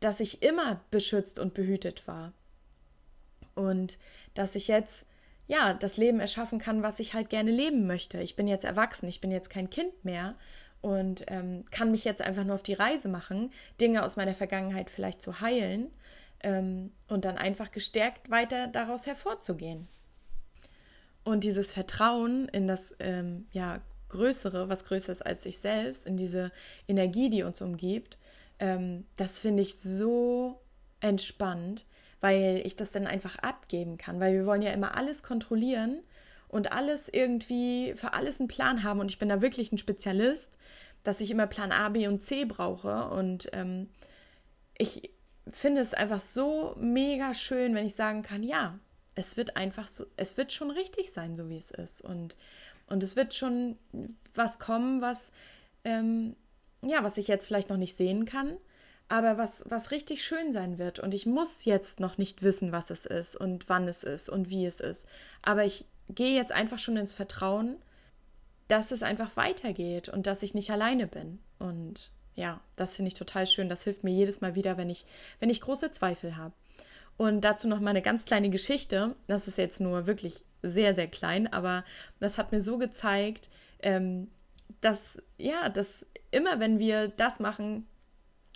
dass 0.04 0.20
ich 0.20 0.42
immer 0.42 0.80
beschützt 0.90 1.38
und 1.38 1.54
behütet 1.54 2.06
war. 2.06 2.32
Und 3.54 3.98
dass 4.34 4.54
ich 4.54 4.68
jetzt 4.68 5.06
ja 5.46 5.74
das 5.74 5.96
Leben 5.96 6.20
erschaffen 6.20 6.58
kann, 6.58 6.82
was 6.82 6.98
ich 7.00 7.14
halt 7.14 7.30
gerne 7.30 7.50
leben 7.50 7.86
möchte. 7.86 8.20
Ich 8.20 8.36
bin 8.36 8.46
jetzt 8.46 8.64
erwachsen, 8.64 9.08
ich 9.08 9.20
bin 9.20 9.30
jetzt 9.30 9.50
kein 9.50 9.70
Kind 9.70 10.04
mehr 10.04 10.34
und 10.80 11.24
ähm, 11.28 11.64
kann 11.70 11.90
mich 11.90 12.04
jetzt 12.04 12.22
einfach 12.22 12.44
nur 12.44 12.56
auf 12.56 12.62
die 12.62 12.72
Reise 12.74 13.08
machen, 13.08 13.52
Dinge 13.80 14.04
aus 14.04 14.16
meiner 14.16 14.34
Vergangenheit 14.34 14.90
vielleicht 14.90 15.22
zu 15.22 15.40
heilen 15.40 15.90
ähm, 16.42 16.92
und 17.08 17.24
dann 17.24 17.38
einfach 17.38 17.70
gestärkt 17.70 18.30
weiter 18.30 18.66
daraus 18.66 19.06
hervorzugehen. 19.06 19.88
Und 21.24 21.44
dieses 21.44 21.72
Vertrauen 21.72 22.48
in 22.48 22.66
das 22.66 22.96
ähm, 22.98 23.46
ja, 23.52 23.80
Größere, 24.08 24.68
was 24.68 24.84
größer 24.84 25.12
ist 25.12 25.24
als 25.24 25.46
ich 25.46 25.58
selbst, 25.58 26.04
in 26.04 26.16
diese 26.16 26.50
Energie, 26.88 27.30
die 27.30 27.44
uns 27.44 27.62
umgibt, 27.62 28.18
ähm, 28.62 29.06
das 29.16 29.40
finde 29.40 29.62
ich 29.62 29.80
so 29.80 30.60
entspannt, 31.00 31.84
weil 32.20 32.62
ich 32.64 32.76
das 32.76 32.92
dann 32.92 33.08
einfach 33.08 33.36
abgeben 33.38 33.98
kann, 33.98 34.20
weil 34.20 34.34
wir 34.34 34.46
wollen 34.46 34.62
ja 34.62 34.70
immer 34.70 34.96
alles 34.96 35.24
kontrollieren 35.24 36.00
und 36.46 36.70
alles 36.70 37.08
irgendwie 37.08 37.94
für 37.96 38.12
alles 38.12 38.38
einen 38.38 38.48
Plan 38.48 38.84
haben. 38.84 39.00
Und 39.00 39.10
ich 39.10 39.18
bin 39.18 39.28
da 39.28 39.42
wirklich 39.42 39.72
ein 39.72 39.78
Spezialist, 39.78 40.58
dass 41.02 41.20
ich 41.20 41.32
immer 41.32 41.48
Plan 41.48 41.72
A, 41.72 41.88
B 41.88 42.06
und 42.06 42.22
C 42.22 42.44
brauche. 42.44 43.08
Und 43.08 43.48
ähm, 43.52 43.88
ich 44.78 45.10
finde 45.50 45.80
es 45.80 45.92
einfach 45.92 46.20
so 46.20 46.76
mega 46.78 47.34
schön, 47.34 47.74
wenn 47.74 47.86
ich 47.86 47.96
sagen 47.96 48.22
kann, 48.22 48.44
ja, 48.44 48.78
es 49.16 49.36
wird 49.36 49.56
einfach 49.56 49.88
so, 49.88 50.06
es 50.16 50.36
wird 50.36 50.52
schon 50.52 50.70
richtig 50.70 51.10
sein, 51.10 51.34
so 51.36 51.48
wie 51.48 51.56
es 51.56 51.72
ist. 51.72 52.00
Und, 52.00 52.36
und 52.86 53.02
es 53.02 53.16
wird 53.16 53.34
schon 53.34 53.76
was 54.34 54.60
kommen, 54.60 55.00
was, 55.00 55.32
ähm, 55.84 56.36
ja, 56.82 57.02
was 57.04 57.16
ich 57.16 57.28
jetzt 57.28 57.46
vielleicht 57.46 57.70
noch 57.70 57.76
nicht 57.76 57.96
sehen 57.96 58.24
kann, 58.24 58.56
aber 59.08 59.38
was, 59.38 59.64
was 59.68 59.90
richtig 59.90 60.24
schön 60.24 60.52
sein 60.52 60.78
wird. 60.78 60.98
Und 60.98 61.14
ich 61.14 61.26
muss 61.26 61.64
jetzt 61.64 62.00
noch 62.00 62.18
nicht 62.18 62.42
wissen, 62.42 62.72
was 62.72 62.90
es 62.90 63.06
ist 63.06 63.36
und 63.36 63.68
wann 63.68 63.88
es 63.88 64.02
ist 64.04 64.28
und 64.28 64.50
wie 64.50 64.66
es 64.66 64.80
ist. 64.80 65.06
Aber 65.42 65.64
ich 65.64 65.86
gehe 66.08 66.34
jetzt 66.34 66.52
einfach 66.52 66.78
schon 66.78 66.96
ins 66.96 67.14
Vertrauen, 67.14 67.76
dass 68.68 68.90
es 68.90 69.02
einfach 69.02 69.36
weitergeht 69.36 70.08
und 70.08 70.26
dass 70.26 70.42
ich 70.42 70.54
nicht 70.54 70.70
alleine 70.70 71.06
bin. 71.06 71.40
Und 71.58 72.10
ja, 72.34 72.60
das 72.76 72.96
finde 72.96 73.08
ich 73.08 73.14
total 73.14 73.46
schön. 73.46 73.68
Das 73.68 73.84
hilft 73.84 74.04
mir 74.04 74.12
jedes 74.12 74.40
Mal 74.40 74.54
wieder, 74.54 74.76
wenn 74.76 74.88
ich, 74.88 75.04
wenn 75.40 75.50
ich 75.50 75.60
große 75.60 75.90
Zweifel 75.90 76.36
habe. 76.36 76.54
Und 77.18 77.42
dazu 77.42 77.68
noch 77.68 77.80
mal 77.80 77.90
eine 77.90 78.02
ganz 78.02 78.24
kleine 78.24 78.50
Geschichte. 78.50 79.14
Das 79.26 79.46
ist 79.46 79.58
jetzt 79.58 79.80
nur 79.80 80.06
wirklich 80.06 80.44
sehr, 80.62 80.94
sehr 80.94 81.08
klein, 81.08 81.52
aber 81.52 81.84
das 82.20 82.38
hat 82.38 82.52
mir 82.52 82.60
so 82.60 82.78
gezeigt, 82.78 83.50
ähm, 83.82 84.28
dass, 84.80 85.20
ja, 85.38 85.68
dass 85.68 86.06
immer, 86.30 86.60
wenn 86.60 86.78
wir 86.78 87.08
das 87.08 87.40
machen, 87.40 87.86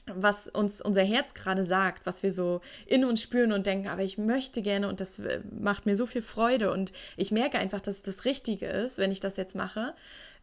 was 0.07 0.47
uns 0.49 0.81
unser 0.81 1.03
Herz 1.03 1.35
gerade 1.35 1.65
sagt, 1.65 2.07
was 2.07 2.23
wir 2.23 2.31
so 2.31 2.61
in 2.87 3.05
uns 3.05 3.21
spüren 3.21 3.53
und 3.53 3.67
denken, 3.67 3.89
aber 3.89 4.03
ich 4.03 4.19
möchte 4.19 4.63
gerne 4.63 4.89
und 4.89 5.01
das 5.01 5.19
äh, 5.19 5.41
macht 5.51 5.85
mir 5.85 5.97
so 5.97 6.07
viel 6.07 6.23
Freude 6.23 6.73
und 6.73 6.93
ich 7.17 7.33
merke 7.33 7.59
einfach, 7.59 7.81
dass 7.81 7.97
es 7.97 8.03
das 8.03 8.25
Richtige 8.25 8.67
ist, 8.67 8.99
wenn 8.99 9.11
ich 9.11 9.21
das 9.21 9.37
jetzt 9.37 9.57
mache. 9.57 9.95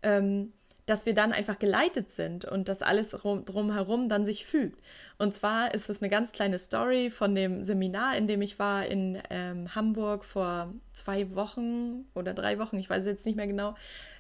Ähm, 0.02 0.52
dass 0.86 1.06
wir 1.06 1.14
dann 1.14 1.32
einfach 1.32 1.60
geleitet 1.60 2.12
sind 2.12 2.46
und 2.46 2.68
dass 2.68 2.82
alles 2.82 3.24
rum, 3.24 3.46
drumherum 3.46 4.10
dann 4.10 4.26
sich 4.26 4.46
fügt. 4.46 4.82
Und 5.18 5.34
zwar 5.34 5.74
ist 5.74 5.90
es 5.90 6.02
eine 6.02 6.10
ganz 6.10 6.32
kleine 6.32 6.60
Story 6.60 7.10
von 7.10 7.34
dem 7.36 7.64
Seminar, 7.64 8.18
in 8.18 8.28
dem 8.28 8.42
ich 8.42 8.60
war 8.60 8.86
in 8.86 9.22
ähm, 9.30 9.74
Hamburg 9.76 10.26
vor 10.26 10.74
zwei 10.92 11.34
Wochen 11.36 12.06
oder 12.16 12.34
drei 12.34 12.60
Wochen, 12.60 12.80
ich 12.80 12.90
weiß 12.90 13.06
jetzt 13.06 13.26
nicht 13.26 13.36
mehr 13.36 13.48
genau. 13.48 13.76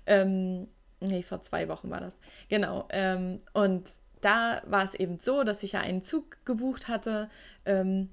Ähm, 0.05 0.67
nee, 1.03 1.23
vor 1.23 1.41
zwei 1.41 1.67
Wochen 1.67 1.89
war 1.89 1.99
das. 1.99 2.19
Genau. 2.49 2.87
Ähm, 2.89 3.41
und 3.53 3.89
da 4.21 4.61
war 4.65 4.83
es 4.83 4.93
eben 4.95 5.19
so, 5.19 5.43
dass 5.43 5.63
ich 5.63 5.73
ja 5.73 5.81
einen 5.81 6.01
Zug 6.01 6.45
gebucht 6.45 6.87
hatte. 6.87 7.29
Ähm, 7.65 8.09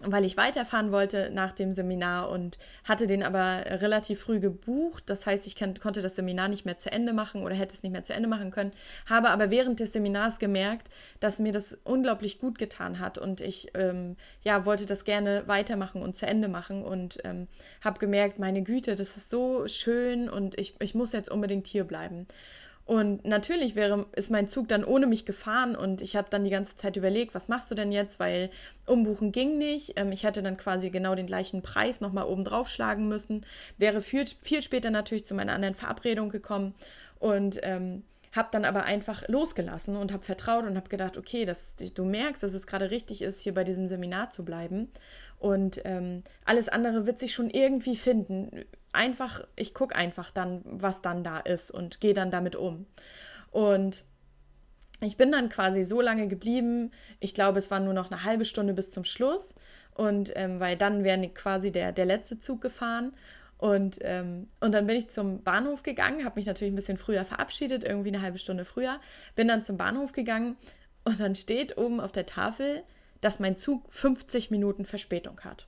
weil 0.00 0.24
ich 0.24 0.36
weiterfahren 0.36 0.90
wollte 0.90 1.30
nach 1.32 1.52
dem 1.52 1.72
Seminar 1.72 2.28
und 2.28 2.58
hatte 2.82 3.06
den 3.06 3.22
aber 3.22 3.64
relativ 3.80 4.20
früh 4.20 4.40
gebucht. 4.40 5.04
Das 5.06 5.26
heißt, 5.26 5.46
ich 5.46 5.56
konnte 5.56 6.02
das 6.02 6.16
Seminar 6.16 6.48
nicht 6.48 6.64
mehr 6.64 6.78
zu 6.78 6.90
Ende 6.90 7.12
machen 7.12 7.42
oder 7.42 7.54
hätte 7.54 7.74
es 7.74 7.82
nicht 7.82 7.92
mehr 7.92 8.02
zu 8.02 8.12
Ende 8.12 8.28
machen 8.28 8.50
können. 8.50 8.72
Habe 9.08 9.30
aber 9.30 9.50
während 9.50 9.80
des 9.80 9.92
Seminars 9.92 10.38
gemerkt, 10.38 10.90
dass 11.20 11.38
mir 11.38 11.52
das 11.52 11.78
unglaublich 11.84 12.38
gut 12.38 12.58
getan 12.58 12.98
hat 12.98 13.18
und 13.18 13.40
ich 13.40 13.68
ähm, 13.74 14.16
ja 14.42 14.66
wollte 14.66 14.84
das 14.84 15.04
gerne 15.04 15.44
weitermachen 15.46 16.02
und 16.02 16.16
zu 16.16 16.26
Ende 16.26 16.48
machen 16.48 16.82
und 16.82 17.18
ähm, 17.24 17.46
habe 17.80 18.00
gemerkt, 18.00 18.38
meine 18.38 18.62
Güte, 18.62 18.96
das 18.96 19.16
ist 19.16 19.30
so 19.30 19.68
schön 19.68 20.28
und 20.28 20.58
ich, 20.58 20.74
ich 20.80 20.94
muss 20.94 21.12
jetzt 21.12 21.30
unbedingt 21.30 21.68
hier 21.68 21.84
bleiben. 21.84 22.26
Und 22.86 23.24
natürlich 23.24 23.76
wäre, 23.76 24.06
ist 24.12 24.30
mein 24.30 24.46
Zug 24.46 24.68
dann 24.68 24.84
ohne 24.84 25.06
mich 25.06 25.24
gefahren 25.24 25.74
und 25.74 26.02
ich 26.02 26.16
habe 26.16 26.28
dann 26.28 26.44
die 26.44 26.50
ganze 26.50 26.76
Zeit 26.76 26.96
überlegt, 26.96 27.34
was 27.34 27.48
machst 27.48 27.70
du 27.70 27.74
denn 27.74 27.92
jetzt, 27.92 28.20
weil 28.20 28.50
umbuchen 28.86 29.32
ging 29.32 29.56
nicht. 29.56 29.94
Ähm, 29.96 30.12
ich 30.12 30.24
hätte 30.24 30.42
dann 30.42 30.58
quasi 30.58 30.90
genau 30.90 31.14
den 31.14 31.26
gleichen 31.26 31.62
Preis 31.62 32.02
nochmal 32.02 32.26
oben 32.26 32.44
drauf 32.44 32.68
schlagen 32.68 33.08
müssen. 33.08 33.46
Wäre 33.78 34.02
viel, 34.02 34.26
viel 34.26 34.60
später 34.60 34.90
natürlich 34.90 35.24
zu 35.24 35.34
meiner 35.34 35.54
anderen 35.54 35.74
Verabredung 35.74 36.28
gekommen 36.28 36.74
und 37.20 37.58
ähm, 37.62 38.02
habe 38.32 38.48
dann 38.52 38.66
aber 38.66 38.84
einfach 38.84 39.26
losgelassen 39.28 39.96
und 39.96 40.12
habe 40.12 40.24
vertraut 40.24 40.64
und 40.64 40.76
habe 40.76 40.88
gedacht, 40.88 41.16
okay, 41.16 41.46
das, 41.46 41.76
du 41.76 42.04
merkst, 42.04 42.42
dass 42.42 42.52
es 42.52 42.66
gerade 42.66 42.90
richtig 42.90 43.22
ist, 43.22 43.42
hier 43.42 43.54
bei 43.54 43.64
diesem 43.64 43.86
Seminar 43.88 44.30
zu 44.30 44.44
bleiben. 44.44 44.90
Und 45.44 45.82
ähm, 45.84 46.22
alles 46.46 46.70
andere 46.70 47.04
wird 47.04 47.18
sich 47.18 47.34
schon 47.34 47.50
irgendwie 47.50 47.96
finden 47.96 48.64
einfach, 48.92 49.46
ich 49.56 49.74
gucke 49.74 49.94
einfach 49.94 50.30
dann, 50.30 50.62
was 50.64 51.02
dann 51.02 51.22
da 51.22 51.38
ist 51.38 51.70
und 51.70 52.00
gehe 52.00 52.14
dann 52.14 52.30
damit 52.30 52.56
um. 52.56 52.86
Und 53.50 54.04
ich 55.02 55.18
bin 55.18 55.30
dann 55.30 55.50
quasi 55.50 55.82
so 55.82 56.00
lange 56.00 56.28
geblieben, 56.28 56.92
ich 57.20 57.34
glaube, 57.34 57.58
es 57.58 57.70
war 57.70 57.78
nur 57.78 57.92
noch 57.92 58.10
eine 58.10 58.24
halbe 58.24 58.46
Stunde 58.46 58.72
bis 58.72 58.90
zum 58.90 59.04
Schluss. 59.04 59.54
Und 59.94 60.32
ähm, 60.34 60.60
weil 60.60 60.78
dann 60.78 61.04
wäre 61.04 61.28
quasi 61.28 61.70
der, 61.70 61.92
der 61.92 62.06
letzte 62.06 62.38
Zug 62.38 62.62
gefahren. 62.62 63.12
Und, 63.58 63.98
ähm, 64.00 64.48
und 64.60 64.72
dann 64.72 64.86
bin 64.86 64.96
ich 64.96 65.10
zum 65.10 65.42
Bahnhof 65.42 65.82
gegangen, 65.82 66.24
habe 66.24 66.36
mich 66.36 66.46
natürlich 66.46 66.72
ein 66.72 66.76
bisschen 66.76 66.96
früher 66.96 67.26
verabschiedet, 67.26 67.84
irgendwie 67.84 68.08
eine 68.08 68.22
halbe 68.22 68.38
Stunde 68.38 68.64
früher. 68.64 68.98
Bin 69.36 69.48
dann 69.48 69.62
zum 69.62 69.76
Bahnhof 69.76 70.12
gegangen 70.12 70.56
und 71.04 71.20
dann 71.20 71.34
steht 71.34 71.76
oben 71.76 72.00
auf 72.00 72.12
der 72.12 72.24
Tafel, 72.24 72.82
dass 73.24 73.38
mein 73.40 73.56
Zug 73.56 73.90
50 73.90 74.50
Minuten 74.50 74.84
Verspätung 74.84 75.40
hat. 75.40 75.66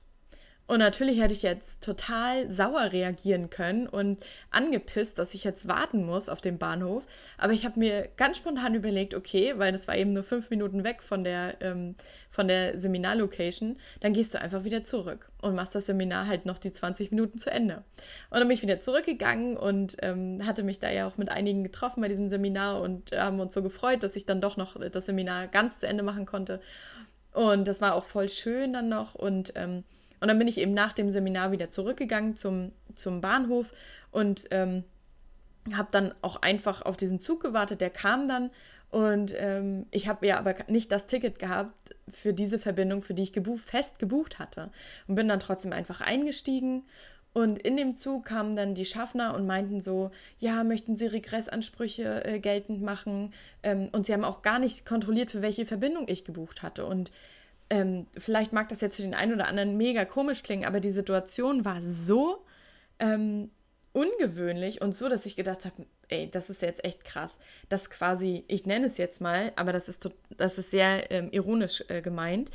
Und 0.67 0.79
natürlich 0.79 1.21
hätte 1.21 1.33
ich 1.33 1.43
jetzt 1.43 1.81
total 1.81 2.51
sauer 2.51 2.91
reagieren 2.91 3.49
können 3.49 3.87
und 3.87 4.23
angepisst, 4.51 5.17
dass 5.17 5.33
ich 5.33 5.45
jetzt 5.45 5.69
warten 5.69 6.05
muss 6.05 6.27
auf 6.27 6.41
dem 6.41 6.57
Bahnhof. 6.57 7.07
Aber 7.37 7.53
ich 7.53 7.63
habe 7.63 7.79
mir 7.79 8.09
ganz 8.17 8.35
spontan 8.35 8.75
überlegt, 8.75 9.15
okay, 9.15 9.53
weil 9.55 9.71
das 9.71 9.87
war 9.87 9.95
eben 9.95 10.11
nur 10.11 10.23
fünf 10.23 10.49
Minuten 10.49 10.83
weg 10.83 11.01
von 11.01 11.23
der, 11.23 11.55
ähm, 11.61 11.95
von 12.29 12.49
der 12.49 12.77
Seminarlocation, 12.77 13.77
dann 14.01 14.11
gehst 14.11 14.33
du 14.33 14.41
einfach 14.41 14.65
wieder 14.65 14.83
zurück 14.83 15.31
und 15.41 15.55
machst 15.55 15.73
das 15.73 15.85
Seminar 15.85 16.27
halt 16.27 16.45
noch 16.45 16.57
die 16.57 16.73
20 16.73 17.11
Minuten 17.11 17.37
zu 17.37 17.49
Ende. 17.49 17.85
Und 18.29 18.39
dann 18.39 18.47
bin 18.49 18.55
ich 18.55 18.61
wieder 18.61 18.81
zurückgegangen 18.81 19.55
und 19.55 19.95
ähm, 20.01 20.45
hatte 20.45 20.63
mich 20.63 20.79
da 20.79 20.89
ja 20.89 21.07
auch 21.07 21.17
mit 21.17 21.29
einigen 21.29 21.63
getroffen 21.63 22.01
bei 22.01 22.09
diesem 22.09 22.27
Seminar 22.27 22.81
und 22.81 23.13
haben 23.13 23.39
uns 23.39 23.53
so 23.53 23.63
gefreut, 23.63 24.03
dass 24.03 24.17
ich 24.17 24.25
dann 24.25 24.41
doch 24.41 24.57
noch 24.57 24.75
das 24.91 25.05
Seminar 25.05 25.47
ganz 25.47 25.79
zu 25.79 25.87
Ende 25.87 26.03
machen 26.03 26.25
konnte. 26.25 26.59
Und 27.37 27.67
das 27.67 27.81
war 27.81 27.93
auch 27.93 28.03
voll 28.03 28.29
schön 28.29 28.73
dann 28.73 28.89
noch 28.89 29.13
und 29.13 29.53
ähm, 29.55 29.83
und 30.19 30.27
dann 30.27 30.39
bin 30.39 30.47
ich 30.47 30.57
eben 30.57 30.73
nach 30.73 30.93
dem 30.93 31.11
Seminar 31.11 31.51
wieder 31.51 31.69
zurückgegangen 31.69 32.35
zum, 32.35 32.71
zum 32.95 33.21
Bahnhof 33.21 33.75
und 34.09 34.45
ähm, 34.49 34.83
habe 35.71 35.89
dann 35.91 36.15
auch 36.23 36.41
einfach 36.41 36.81
auf 36.81 36.97
diesen 36.97 37.19
Zug 37.19 37.39
gewartet. 37.43 37.79
Der 37.79 37.91
kam 37.91 38.27
dann 38.27 38.49
und 38.89 39.35
ähm, 39.37 39.85
ich 39.91 40.07
habe 40.07 40.25
ja 40.25 40.39
aber 40.39 40.55
nicht 40.67 40.91
das 40.91 41.05
Ticket 41.05 41.37
gehabt 41.37 41.95
für 42.09 42.33
diese 42.33 42.57
Verbindung, 42.57 43.03
für 43.03 43.13
die 43.13 43.21
ich 43.21 43.33
gebucht, 43.33 43.63
fest 43.63 43.99
gebucht 43.99 44.39
hatte. 44.39 44.71
Und 45.07 45.13
bin 45.13 45.27
dann 45.27 45.39
trotzdem 45.39 45.73
einfach 45.73 46.01
eingestiegen. 46.01 46.83
Und 47.37 47.59
in 47.59 47.77
dem 47.77 47.97
Zug 47.97 48.25
kamen 48.25 48.55
dann 48.55 48.73
die 48.73 48.83
Schaffner 48.83 49.35
und 49.35 49.45
meinten 49.45 49.79
so, 49.79 50.09
ja, 50.39 50.63
möchten 50.63 50.95
Sie 50.95 51.05
Regressansprüche 51.05 52.25
äh, 52.25 52.39
geltend 52.39 52.81
machen? 52.81 53.31
Ähm, 53.61 53.89
und 53.91 54.07
sie 54.07 54.13
haben 54.13 54.23
auch 54.23 54.41
gar 54.41 54.57
nicht 54.57 54.87
kontrolliert, 54.87 55.29
für 55.29 55.43
welche 55.43 55.67
Verbindung 55.67 56.07
ich 56.07 56.25
gebucht 56.25 56.63
hatte. 56.63 56.87
Und 56.87 57.11
ähm, 57.69 58.07
vielleicht 58.17 58.53
mag 58.53 58.69
das 58.69 58.81
jetzt 58.81 58.95
für 58.95 59.03
den 59.03 59.13
einen 59.13 59.35
oder 59.35 59.47
anderen 59.47 59.77
mega 59.77 60.03
komisch 60.03 60.41
klingen, 60.41 60.65
aber 60.65 60.79
die 60.79 60.89
Situation 60.89 61.63
war 61.63 61.79
so 61.83 62.43
ähm, 62.97 63.51
ungewöhnlich 63.93 64.81
und 64.81 64.95
so, 64.95 65.07
dass 65.07 65.27
ich 65.27 65.35
gedacht 65.35 65.63
habe, 65.65 65.85
ey, 66.09 66.31
das 66.31 66.49
ist 66.49 66.63
jetzt 66.63 66.83
echt 66.83 67.03
krass, 67.03 67.37
dass 67.69 67.91
quasi, 67.91 68.45
ich 68.47 68.65
nenne 68.65 68.87
es 68.87 68.97
jetzt 68.97 69.21
mal, 69.21 69.53
aber 69.55 69.73
das 69.73 69.89
ist, 69.89 70.09
das 70.37 70.57
ist 70.57 70.71
sehr 70.71 71.11
ähm, 71.11 71.29
ironisch 71.31 71.83
äh, 71.89 72.01
gemeint, 72.01 72.49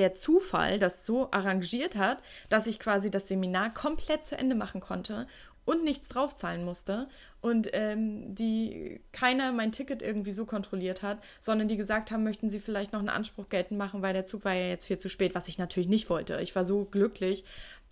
der 0.00 0.14
Zufall 0.14 0.78
das 0.78 1.04
so 1.04 1.30
arrangiert 1.30 1.94
hat, 1.94 2.22
dass 2.48 2.66
ich 2.66 2.78
quasi 2.78 3.10
das 3.10 3.28
Seminar 3.28 3.74
komplett 3.74 4.24
zu 4.24 4.36
Ende 4.36 4.54
machen 4.54 4.80
konnte 4.80 5.26
und 5.66 5.84
nichts 5.84 6.08
draufzahlen 6.08 6.64
musste 6.64 7.06
und 7.42 7.68
ähm, 7.74 8.34
die 8.34 9.02
keiner 9.12 9.52
mein 9.52 9.72
Ticket 9.72 10.00
irgendwie 10.00 10.32
so 10.32 10.46
kontrolliert 10.46 11.02
hat, 11.02 11.18
sondern 11.38 11.68
die 11.68 11.76
gesagt 11.76 12.10
haben, 12.10 12.24
möchten 12.24 12.48
sie 12.48 12.60
vielleicht 12.60 12.94
noch 12.94 13.00
einen 13.00 13.10
Anspruch 13.10 13.50
geltend 13.50 13.78
machen, 13.78 14.00
weil 14.00 14.14
der 14.14 14.24
Zug 14.24 14.46
war 14.46 14.54
ja 14.54 14.68
jetzt 14.68 14.86
viel 14.86 14.96
zu 14.96 15.10
spät, 15.10 15.34
was 15.34 15.48
ich 15.48 15.58
natürlich 15.58 15.88
nicht 15.90 16.08
wollte. 16.08 16.40
Ich 16.40 16.56
war 16.56 16.64
so 16.64 16.86
glücklich, 16.86 17.44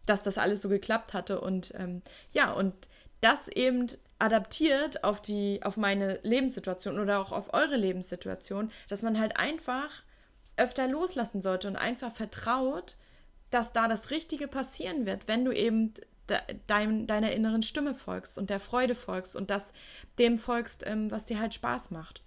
dass 0.06 0.22
das 0.22 0.38
alles 0.38 0.62
so 0.62 0.70
geklappt 0.70 1.12
hatte 1.12 1.42
und 1.42 1.74
ähm, 1.76 2.00
ja, 2.32 2.52
und 2.52 2.72
das 3.20 3.48
eben 3.48 3.86
adaptiert 4.18 5.04
auf 5.04 5.20
die, 5.20 5.60
auf 5.62 5.76
meine 5.76 6.20
Lebenssituation 6.22 6.98
oder 6.98 7.20
auch 7.20 7.32
auf 7.32 7.52
eure 7.52 7.76
Lebenssituation, 7.76 8.72
dass 8.88 9.02
man 9.02 9.20
halt 9.20 9.36
einfach 9.36 9.90
öfter 10.58 10.88
loslassen 10.88 11.42
sollte 11.42 11.68
und 11.68 11.76
einfach 11.76 12.12
vertraut, 12.12 12.96
dass 13.50 13.72
da 13.72 13.88
das 13.88 14.10
Richtige 14.10 14.48
passieren 14.48 15.06
wird, 15.06 15.28
wenn 15.28 15.44
du 15.44 15.52
eben 15.52 15.94
de, 16.28 16.38
dein, 16.66 17.06
deiner 17.06 17.32
inneren 17.32 17.62
Stimme 17.62 17.94
folgst 17.94 18.38
und 18.38 18.50
der 18.50 18.60
Freude 18.60 18.94
folgst 18.94 19.36
und 19.36 19.50
das 19.50 19.72
dem 20.18 20.38
folgst, 20.38 20.86
ähm, 20.86 21.10
was 21.10 21.24
dir 21.24 21.40
halt 21.40 21.54
Spaß 21.54 21.90
macht. 21.90 22.22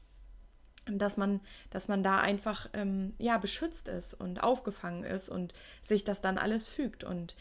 Und 0.87 0.97
dass 0.97 1.15
man, 1.15 1.41
dass 1.69 1.87
man 1.87 2.03
da 2.03 2.19
einfach 2.19 2.67
ähm, 2.73 3.13
ja 3.19 3.37
beschützt 3.37 3.87
ist 3.87 4.15
und 4.15 4.41
aufgefangen 4.41 5.03
ist 5.03 5.29
und 5.29 5.53
sich 5.83 6.03
das 6.03 6.21
dann 6.21 6.39
alles 6.39 6.67
fügt. 6.67 7.03
Und 7.03 7.35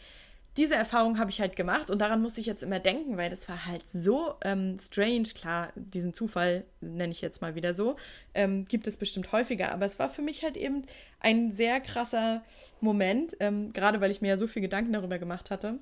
diese 0.56 0.74
Erfahrung 0.74 1.18
habe 1.18 1.30
ich 1.30 1.40
halt 1.40 1.54
gemacht 1.54 1.90
und 1.90 2.00
daran 2.00 2.20
muss 2.20 2.36
ich 2.36 2.46
jetzt 2.46 2.62
immer 2.62 2.80
denken, 2.80 3.16
weil 3.16 3.30
das 3.30 3.48
war 3.48 3.66
halt 3.66 3.88
so 3.88 4.34
ähm, 4.42 4.76
strange. 4.80 5.28
Klar, 5.34 5.72
diesen 5.76 6.12
Zufall 6.12 6.64
nenne 6.80 7.12
ich 7.12 7.20
jetzt 7.20 7.40
mal 7.40 7.54
wieder 7.54 7.72
so, 7.72 7.96
ähm, 8.34 8.64
gibt 8.64 8.86
es 8.86 8.96
bestimmt 8.96 9.30
häufiger, 9.32 9.72
aber 9.72 9.86
es 9.86 9.98
war 9.98 10.08
für 10.08 10.22
mich 10.22 10.42
halt 10.42 10.56
eben 10.56 10.82
ein 11.20 11.52
sehr 11.52 11.80
krasser 11.80 12.42
Moment, 12.80 13.36
ähm, 13.38 13.72
gerade 13.72 14.00
weil 14.00 14.10
ich 14.10 14.20
mir 14.20 14.28
ja 14.28 14.36
so 14.36 14.48
viel 14.48 14.62
Gedanken 14.62 14.92
darüber 14.92 15.18
gemacht 15.18 15.50
hatte. 15.50 15.78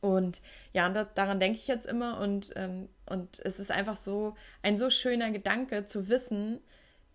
Und 0.00 0.42
ja, 0.74 0.88
da, 0.90 1.04
daran 1.04 1.40
denke 1.40 1.58
ich 1.58 1.66
jetzt 1.66 1.86
immer 1.86 2.20
und, 2.20 2.52
ähm, 2.56 2.90
und 3.06 3.40
es 3.44 3.58
ist 3.58 3.70
einfach 3.70 3.96
so 3.96 4.34
ein 4.62 4.76
so 4.76 4.90
schöner 4.90 5.30
Gedanke 5.30 5.86
zu 5.86 6.10
wissen, 6.10 6.60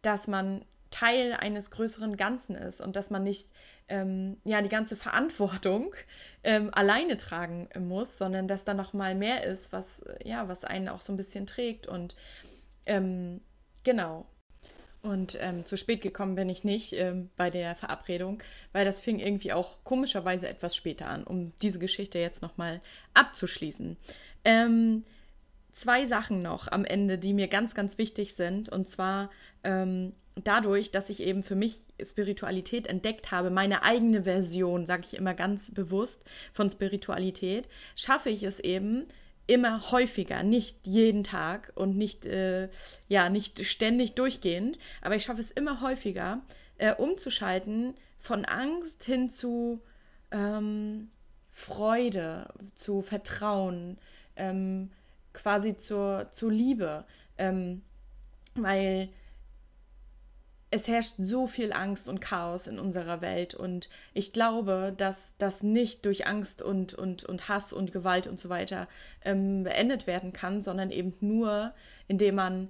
dass 0.02 0.28
man 0.28 0.66
Teil 0.90 1.34
eines 1.34 1.70
größeren 1.70 2.18
Ganzen 2.18 2.56
ist 2.56 2.82
und 2.82 2.96
dass 2.96 3.12
man 3.12 3.24
nicht 3.24 3.50
ähm, 3.90 4.38
ja 4.44 4.62
die 4.62 4.70
ganze 4.70 4.96
Verantwortung 4.96 5.94
ähm, 6.44 6.70
alleine 6.74 7.18
tragen 7.18 7.70
muss, 7.80 8.18
sondern 8.18 8.48
dass 8.48 8.64
da 8.64 8.74
noch 8.74 8.94
mal 8.94 9.16
mehr 9.16 9.44
ist, 9.44 9.74
was 9.74 10.02
ja 10.24 10.48
was 10.48 10.64
einen 10.64 10.90
auch 10.90 11.02
so 11.02 11.14
ein 11.14 11.18
bisschen 11.18 11.46
trägt 11.46 11.88
und 11.88 12.16
ähm, 12.86 13.42
genau 13.84 14.26
und 15.02 15.38
ähm, 15.40 15.66
zu 15.66 15.78
spät 15.78 16.02
gekommen 16.02 16.36
bin 16.36 16.50
ich 16.50 16.64
nicht 16.64 16.94
ähm, 16.94 17.30
bei 17.38 17.50
der 17.50 17.76
Verabredung, 17.76 18.44
weil 18.74 18.84
das 18.84 19.00
fing 19.00 19.20
irgendwie 19.20 19.54
auch 19.54 19.84
komischerweise 19.84 20.50
etwas 20.50 20.76
später 20.76 21.08
an, 21.08 21.24
um 21.24 21.54
diese 21.62 21.80
Geschichte 21.80 22.20
jetzt 22.20 22.42
noch 22.42 22.58
mal 22.58 22.82
abzuschließen. 23.14 23.96
Ähm, 24.44 25.06
zwei 25.72 26.06
Sachen 26.06 26.42
noch 26.42 26.68
am 26.68 26.84
Ende, 26.84 27.18
die 27.18 27.34
mir 27.34 27.48
ganz, 27.48 27.76
ganz 27.76 27.98
wichtig 27.98 28.36
sind. 28.36 28.68
Und 28.68 28.90
zwar 28.90 29.30
ähm, 29.64 30.14
dadurch, 30.44 30.92
dass 30.92 31.10
ich 31.10 31.22
eben 31.22 31.44
für 31.44 31.56
mich 31.56 31.78
Spiritualität 32.02 32.88
entdeckt 32.88 33.32
habe, 33.32 33.50
meine 33.50 33.84
eigene 33.84 34.24
Version, 34.24 34.86
sage 34.86 35.04
ich 35.06 35.16
immer 35.16 35.34
ganz 35.34 35.72
bewusst, 35.72 36.24
von 36.54 36.70
Spiritualität, 36.70 37.68
schaffe 37.96 38.30
ich 38.30 38.44
es 38.44 38.60
eben 38.60 39.06
immer 39.48 39.92
häufiger, 39.92 40.44
nicht 40.44 40.86
jeden 40.86 41.24
Tag 41.24 41.72
und 41.76 41.98
nicht, 41.98 42.26
äh, 42.26 42.70
ja, 43.08 43.30
nicht 43.30 43.66
ständig 43.66 44.14
durchgehend, 44.14 44.78
aber 45.02 45.16
ich 45.16 45.24
schaffe 45.24 45.42
es 45.42 45.52
immer 45.52 45.82
häufiger, 45.82 46.42
äh, 46.78 46.94
umzuschalten 46.94 47.96
von 48.20 48.46
Angst 48.46 49.04
hin 49.04 49.30
zu 49.30 49.82
ähm, 50.32 51.10
Freude, 51.50 52.54
zu 52.76 53.02
Vertrauen, 53.02 53.98
ähm, 54.36 54.92
quasi 55.34 55.78
zur, 55.78 56.28
zur 56.32 56.52
Liebe. 56.52 57.06
Ähm, 57.38 57.82
weil 58.56 59.10
es 60.72 60.88
herrscht 60.88 61.16
so 61.18 61.48
viel 61.48 61.74
Angst 61.74 62.08
und 62.10 62.20
Chaos 62.22 62.68
in 62.68 62.80
unserer 62.80 63.22
Welt. 63.22 63.56
Und 63.56 63.90
ich 64.14 64.34
glaube, 64.34 64.94
dass 64.96 65.36
das 65.38 65.64
nicht 65.64 66.06
durch 66.06 66.28
Angst 66.28 66.62
und, 66.62 66.94
und, 66.94 67.24
und 67.24 67.50
Hass 67.50 67.74
und 67.74 67.92
Gewalt 67.92 68.28
und 68.28 68.40
so 68.40 68.50
weiter 68.50 68.88
ähm, 69.26 69.64
beendet 69.64 70.06
werden 70.06 70.32
kann, 70.32 70.62
sondern 70.62 70.92
eben 70.92 71.14
nur, 71.22 71.74
indem 72.08 72.36
man 72.36 72.70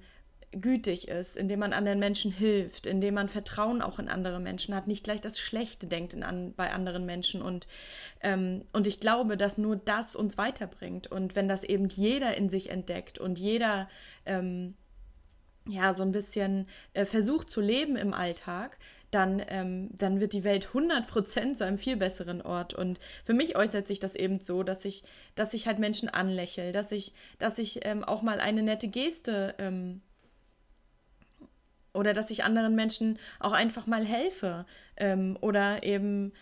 gütig 0.51 1.07
ist, 1.07 1.37
indem 1.37 1.59
man 1.59 1.73
anderen 1.73 1.99
Menschen 1.99 2.31
hilft, 2.31 2.87
indem 2.87 3.13
man 3.13 3.29
Vertrauen 3.29 3.81
auch 3.81 3.99
in 3.99 4.09
andere 4.09 4.39
Menschen 4.39 4.73
hat, 4.73 4.87
nicht 4.87 5.03
gleich 5.03 5.21
das 5.21 5.37
Schlechte 5.37 5.85
denkt 5.85 6.13
in 6.13 6.23
an, 6.23 6.53
bei 6.55 6.71
anderen 6.71 7.05
Menschen. 7.05 7.41
Und, 7.41 7.67
ähm, 8.21 8.65
und 8.73 8.87
ich 8.87 8.99
glaube, 8.99 9.37
dass 9.37 9.57
nur 9.57 9.75
das 9.75 10.15
uns 10.15 10.37
weiterbringt. 10.37 11.11
Und 11.11 11.35
wenn 11.35 11.47
das 11.47 11.63
eben 11.63 11.87
jeder 11.87 12.35
in 12.35 12.49
sich 12.49 12.69
entdeckt 12.69 13.19
und 13.19 13.37
jeder 13.37 13.89
ähm, 14.25 14.75
ja, 15.69 15.93
so 15.93 16.03
ein 16.03 16.11
bisschen 16.11 16.67
äh, 16.93 17.05
versucht 17.05 17.49
zu 17.49 17.61
leben 17.61 17.95
im 17.95 18.13
Alltag, 18.13 18.77
dann, 19.11 19.41
ähm, 19.47 19.89
dann 19.91 20.19
wird 20.19 20.33
die 20.33 20.43
Welt 20.43 20.69
100% 20.73 21.55
zu 21.55 21.65
einem 21.65 21.77
viel 21.77 21.97
besseren 21.97 22.41
Ort. 22.41 22.73
Und 22.73 22.99
für 23.23 23.33
mich 23.33 23.55
äußert 23.55 23.87
sich 23.87 23.99
das 23.99 24.15
eben 24.15 24.39
so, 24.39 24.63
dass 24.63 24.85
ich, 24.85 25.03
dass 25.35 25.53
ich 25.53 25.67
halt 25.67 25.79
Menschen 25.79 26.09
anlächle, 26.09 26.71
dass 26.71 26.91
ich, 26.91 27.13
dass 27.37 27.57
ich 27.57 27.85
ähm, 27.85 28.03
auch 28.03 28.21
mal 28.21 28.39
eine 28.39 28.63
nette 28.63 28.87
Geste 28.87 29.55
ähm, 29.57 30.01
oder 31.93 32.13
dass 32.13 32.29
ich 32.29 32.43
anderen 32.43 32.75
Menschen 32.75 33.17
auch 33.39 33.53
einfach 33.53 33.87
mal 33.87 34.05
helfe 34.05 34.65
ähm, 34.97 35.37
oder 35.41 35.83
eben 35.83 36.33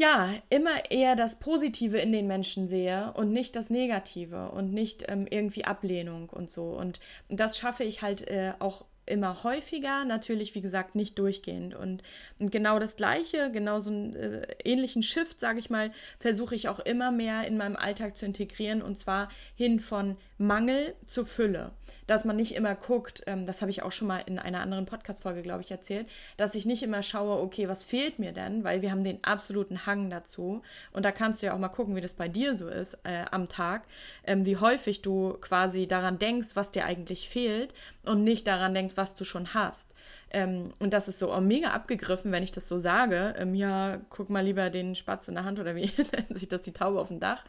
ja, 0.00 0.32
immer 0.48 0.90
eher 0.90 1.14
das 1.14 1.38
Positive 1.38 1.98
in 1.98 2.10
den 2.10 2.26
Menschen 2.26 2.68
sehe 2.68 3.12
und 3.16 3.34
nicht 3.34 3.54
das 3.54 3.68
Negative 3.68 4.50
und 4.50 4.72
nicht 4.72 5.04
ähm, 5.08 5.26
irgendwie 5.28 5.66
Ablehnung 5.66 6.30
und 6.30 6.48
so. 6.48 6.70
Und 6.70 7.00
das 7.28 7.58
schaffe 7.58 7.84
ich 7.84 8.00
halt 8.00 8.26
äh, 8.26 8.54
auch 8.60 8.86
immer 9.04 9.44
häufiger, 9.44 10.06
natürlich 10.06 10.54
wie 10.54 10.62
gesagt 10.62 10.94
nicht 10.94 11.18
durchgehend. 11.18 11.74
Und, 11.74 12.02
und 12.38 12.50
genau 12.50 12.78
das 12.78 12.96
gleiche, 12.96 13.50
genau 13.52 13.78
so 13.80 13.90
einen 13.90 14.16
äh, 14.16 14.46
ähnlichen 14.64 15.02
Shift, 15.02 15.38
sage 15.38 15.58
ich 15.58 15.68
mal, 15.68 15.92
versuche 16.18 16.54
ich 16.54 16.70
auch 16.70 16.78
immer 16.78 17.10
mehr 17.10 17.46
in 17.46 17.58
meinem 17.58 17.76
Alltag 17.76 18.16
zu 18.16 18.24
integrieren 18.24 18.80
und 18.80 18.96
zwar 18.96 19.28
hin 19.54 19.80
von 19.80 20.16
Mangel 20.40 20.94
zu 21.06 21.26
Fülle. 21.26 21.72
Dass 22.06 22.24
man 22.24 22.36
nicht 22.36 22.54
immer 22.54 22.74
guckt, 22.74 23.22
ähm, 23.26 23.44
das 23.44 23.60
habe 23.60 23.70
ich 23.70 23.82
auch 23.82 23.92
schon 23.92 24.08
mal 24.08 24.22
in 24.24 24.38
einer 24.38 24.62
anderen 24.62 24.86
Podcast-Folge, 24.86 25.42
glaube 25.42 25.60
ich, 25.60 25.70
erzählt, 25.70 26.08
dass 26.38 26.54
ich 26.54 26.64
nicht 26.64 26.82
immer 26.82 27.02
schaue, 27.02 27.42
okay, 27.42 27.68
was 27.68 27.84
fehlt 27.84 28.18
mir 28.18 28.32
denn, 28.32 28.64
weil 28.64 28.80
wir 28.80 28.90
haben 28.90 29.04
den 29.04 29.22
absoluten 29.22 29.84
Hang 29.84 30.08
dazu. 30.08 30.62
Und 30.92 31.04
da 31.04 31.12
kannst 31.12 31.42
du 31.42 31.46
ja 31.46 31.52
auch 31.52 31.58
mal 31.58 31.68
gucken, 31.68 31.94
wie 31.94 32.00
das 32.00 32.14
bei 32.14 32.26
dir 32.26 32.54
so 32.54 32.68
ist 32.68 32.94
äh, 33.04 33.26
am 33.30 33.50
Tag, 33.50 33.86
ähm, 34.24 34.46
wie 34.46 34.56
häufig 34.56 35.02
du 35.02 35.34
quasi 35.42 35.86
daran 35.86 36.18
denkst, 36.18 36.48
was 36.54 36.70
dir 36.70 36.86
eigentlich 36.86 37.28
fehlt 37.28 37.74
und 38.04 38.24
nicht 38.24 38.46
daran 38.46 38.72
denkst, 38.72 38.96
was 38.96 39.14
du 39.14 39.24
schon 39.24 39.52
hast. 39.52 39.94
Ähm, 40.30 40.72
und 40.78 40.94
das 40.94 41.06
ist 41.06 41.18
so 41.18 41.34
oh, 41.34 41.40
mega 41.42 41.72
abgegriffen, 41.72 42.32
wenn 42.32 42.42
ich 42.42 42.52
das 42.52 42.66
so 42.66 42.78
sage. 42.78 43.34
Ähm, 43.36 43.54
ja, 43.54 43.98
guck 44.08 44.30
mal 44.30 44.42
lieber 44.42 44.70
den 44.70 44.94
Spatz 44.94 45.28
in 45.28 45.34
der 45.34 45.44
Hand 45.44 45.60
oder 45.60 45.76
wie 45.76 45.90
nennt 46.12 46.28
sich 46.38 46.48
das, 46.48 46.62
die 46.62 46.72
Taube 46.72 46.98
auf 46.98 47.08
dem 47.08 47.20
Dach 47.20 47.44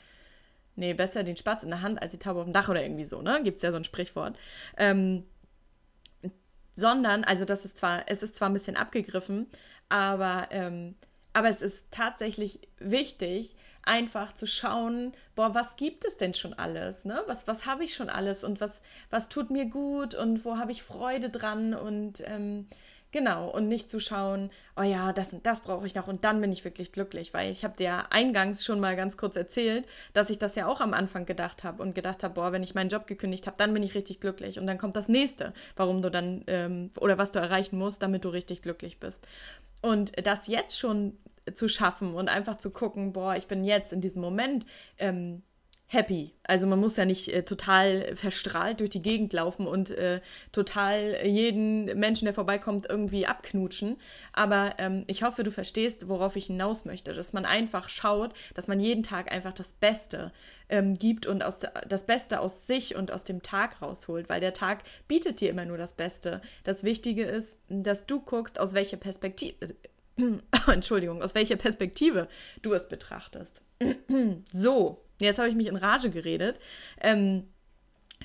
nee, 0.82 0.94
besser 0.94 1.24
den 1.24 1.38
Spatz 1.38 1.64
in 1.64 1.70
der 1.70 1.82
Hand 1.82 2.02
als 2.02 2.12
die 2.12 2.18
Taube 2.18 2.40
auf 2.40 2.46
dem 2.46 2.54
Dach 2.54 2.68
oder 2.68 2.84
irgendwie 2.84 3.06
so, 3.06 3.22
ne? 3.22 3.42
Gibt 3.44 3.58
es 3.58 3.64
ja 3.64 3.72
so 3.72 3.78
ein 3.78 3.84
Sprichwort. 3.84 4.38
Ähm, 4.78 5.24
sondern, 6.74 7.24
also 7.24 7.46
das 7.46 7.64
ist 7.64 7.78
zwar, 7.78 8.04
es 8.08 8.24
ist 8.24 8.36
zwar 8.36 8.50
ein 8.50 8.54
bisschen 8.54 8.76
abgegriffen, 8.76 9.48
aber, 9.90 10.48
ähm, 10.50 10.96
aber 11.34 11.50
es 11.50 11.62
ist 11.62 11.86
tatsächlich 11.92 12.60
wichtig, 12.80 13.56
einfach 13.84 14.34
zu 14.34 14.48
schauen, 14.48 15.14
boah, 15.36 15.54
was 15.54 15.76
gibt 15.76 16.04
es 16.06 16.18
denn 16.18 16.34
schon 16.34 16.54
alles? 16.54 17.06
Ne? 17.06 17.22
Was, 17.28 17.48
was 17.48 17.66
habe 17.66 17.84
ich 17.84 17.94
schon 17.94 18.10
alles 18.10 18.44
und 18.44 18.60
was, 18.60 18.82
was 19.10 19.30
tut 19.30 19.52
mir 19.52 19.66
gut 19.66 20.16
und 20.16 20.44
wo 20.46 20.58
habe 20.58 20.72
ich 20.72 20.84
Freude 20.84 21.30
dran 21.30 21.74
und 21.76 22.24
ähm, 22.26 22.68
Genau, 23.14 23.50
und 23.50 23.68
nicht 23.68 23.90
zu 23.90 24.00
schauen, 24.00 24.52
oh 24.78 24.84
ja, 24.84 25.12
das 25.12 25.34
und 25.34 25.46
das 25.46 25.60
brauche 25.60 25.86
ich 25.86 25.96
noch 25.96 26.08
und 26.08 26.24
dann 26.24 26.40
bin 26.40 26.54
ich 26.54 26.64
wirklich 26.64 26.94
glücklich, 26.94 27.34
weil 27.34 27.52
ich 27.52 27.66
habe 27.66 27.76
dir 27.76 28.10
eingangs 28.10 28.64
schon 28.64 28.80
mal 28.80 28.96
ganz 28.96 29.18
kurz 29.18 29.36
erzählt, 29.36 29.86
dass 30.14 30.30
ich 30.30 30.40
das 30.40 30.56
ja 30.56 30.66
auch 30.66 30.80
am 30.80 30.94
Anfang 30.94 31.26
gedacht 31.26 31.66
habe 31.66 31.84
und 31.84 31.94
gedacht 31.94 32.24
habe, 32.24 32.36
boah, 32.36 32.54
wenn 32.54 32.64
ich 32.64 32.74
meinen 32.74 32.90
Job 32.90 33.08
gekündigt 33.08 33.48
habe, 33.48 33.58
dann 33.58 33.74
bin 33.74 33.84
ich 33.84 33.96
richtig 33.96 34.22
glücklich 34.22 34.60
und 34.60 34.66
dann 34.66 34.78
kommt 34.78 34.96
das 34.96 35.10
nächste, 35.10 35.54
warum 35.76 36.02
du 36.02 36.10
dann 36.10 36.46
ähm, 36.48 36.92
oder 36.98 37.18
was 37.18 37.34
du 37.34 37.40
erreichen 37.40 37.78
musst, 37.78 38.02
damit 38.02 38.24
du 38.24 38.30
richtig 38.30 38.62
glücklich 38.62 38.98
bist. 38.98 39.28
Und 39.82 40.14
das 40.26 40.48
jetzt 40.48 40.80
schon 40.80 41.18
zu 41.54 41.68
schaffen 41.68 42.14
und 42.14 42.30
einfach 42.30 42.58
zu 42.58 42.72
gucken, 42.72 43.12
boah, 43.12 43.36
ich 43.36 43.48
bin 43.48 43.66
jetzt 43.66 43.92
in 43.92 44.00
diesem 44.00 44.22
Moment 44.22 44.66
ähm, 45.00 45.42
happy. 45.92 46.32
Also 46.44 46.68
man 46.68 46.80
muss 46.80 46.96
ja 46.96 47.04
nicht 47.04 47.28
äh, 47.28 47.44
total 47.44 48.16
verstrahlt 48.16 48.80
durch 48.80 48.92
die 48.92 49.02
Gegend 49.02 49.34
laufen 49.34 49.68
und 49.68 49.90
äh, 49.90 50.22
total 50.54 51.18
jeden 51.26 51.86
Menschen, 52.00 52.26
der 52.26 52.34
vorbeikommt, 52.34 52.88
irgendwie 52.90 53.28
abknutschen. 53.28 53.98
Aber 54.32 54.76
ähm, 54.78 55.04
ich 55.08 55.24
hoffe, 55.24 55.44
du 55.44 55.52
verstehst, 55.52 56.08
worauf 56.08 56.38
ich 56.38 56.46
hinaus 56.46 56.86
möchte. 56.86 57.14
Dass 57.14 57.34
man 57.34 57.44
einfach 57.44 57.90
schaut, 57.90 58.34
dass 58.54 58.70
man 58.70 58.80
jeden 58.80 59.04
Tag 59.04 59.34
einfach 59.34 59.52
das 59.52 59.74
Beste 59.74 60.32
ähm, 60.70 60.98
gibt 60.98 61.26
und 61.26 61.44
aus 61.44 61.60
das 61.88 62.06
Beste 62.06 62.40
aus 62.40 62.68
sich 62.68 62.96
und 62.96 63.12
aus 63.12 63.26
dem 63.26 63.44
Tag 63.44 63.82
rausholt. 63.82 64.30
Weil 64.30 64.40
der 64.40 64.54
Tag 64.54 64.84
bietet 65.10 65.42
dir 65.42 65.50
immer 65.50 65.66
nur 65.66 65.78
das 65.78 65.92
Beste. 65.94 66.42
Das 66.64 66.86
Wichtige 66.86 67.26
ist, 67.26 67.58
dass 67.68 68.06
du 68.06 68.22
guckst, 68.22 68.62
aus 68.62 68.74
welcher 68.74 68.98
Perspektive. 68.98 69.76
Entschuldigung, 70.68 71.22
aus 71.22 71.36
welcher 71.36 71.56
Perspektive 71.56 72.28
du 72.62 72.74
es 72.74 72.88
betrachtest. 72.90 73.62
so, 74.52 75.04
Jetzt 75.22 75.38
habe 75.40 75.50
ich 75.50 75.56
mich 75.56 75.68
in 75.68 75.76
Rage 75.76 76.10
geredet. 76.10 76.58
Ähm, 77.00 77.48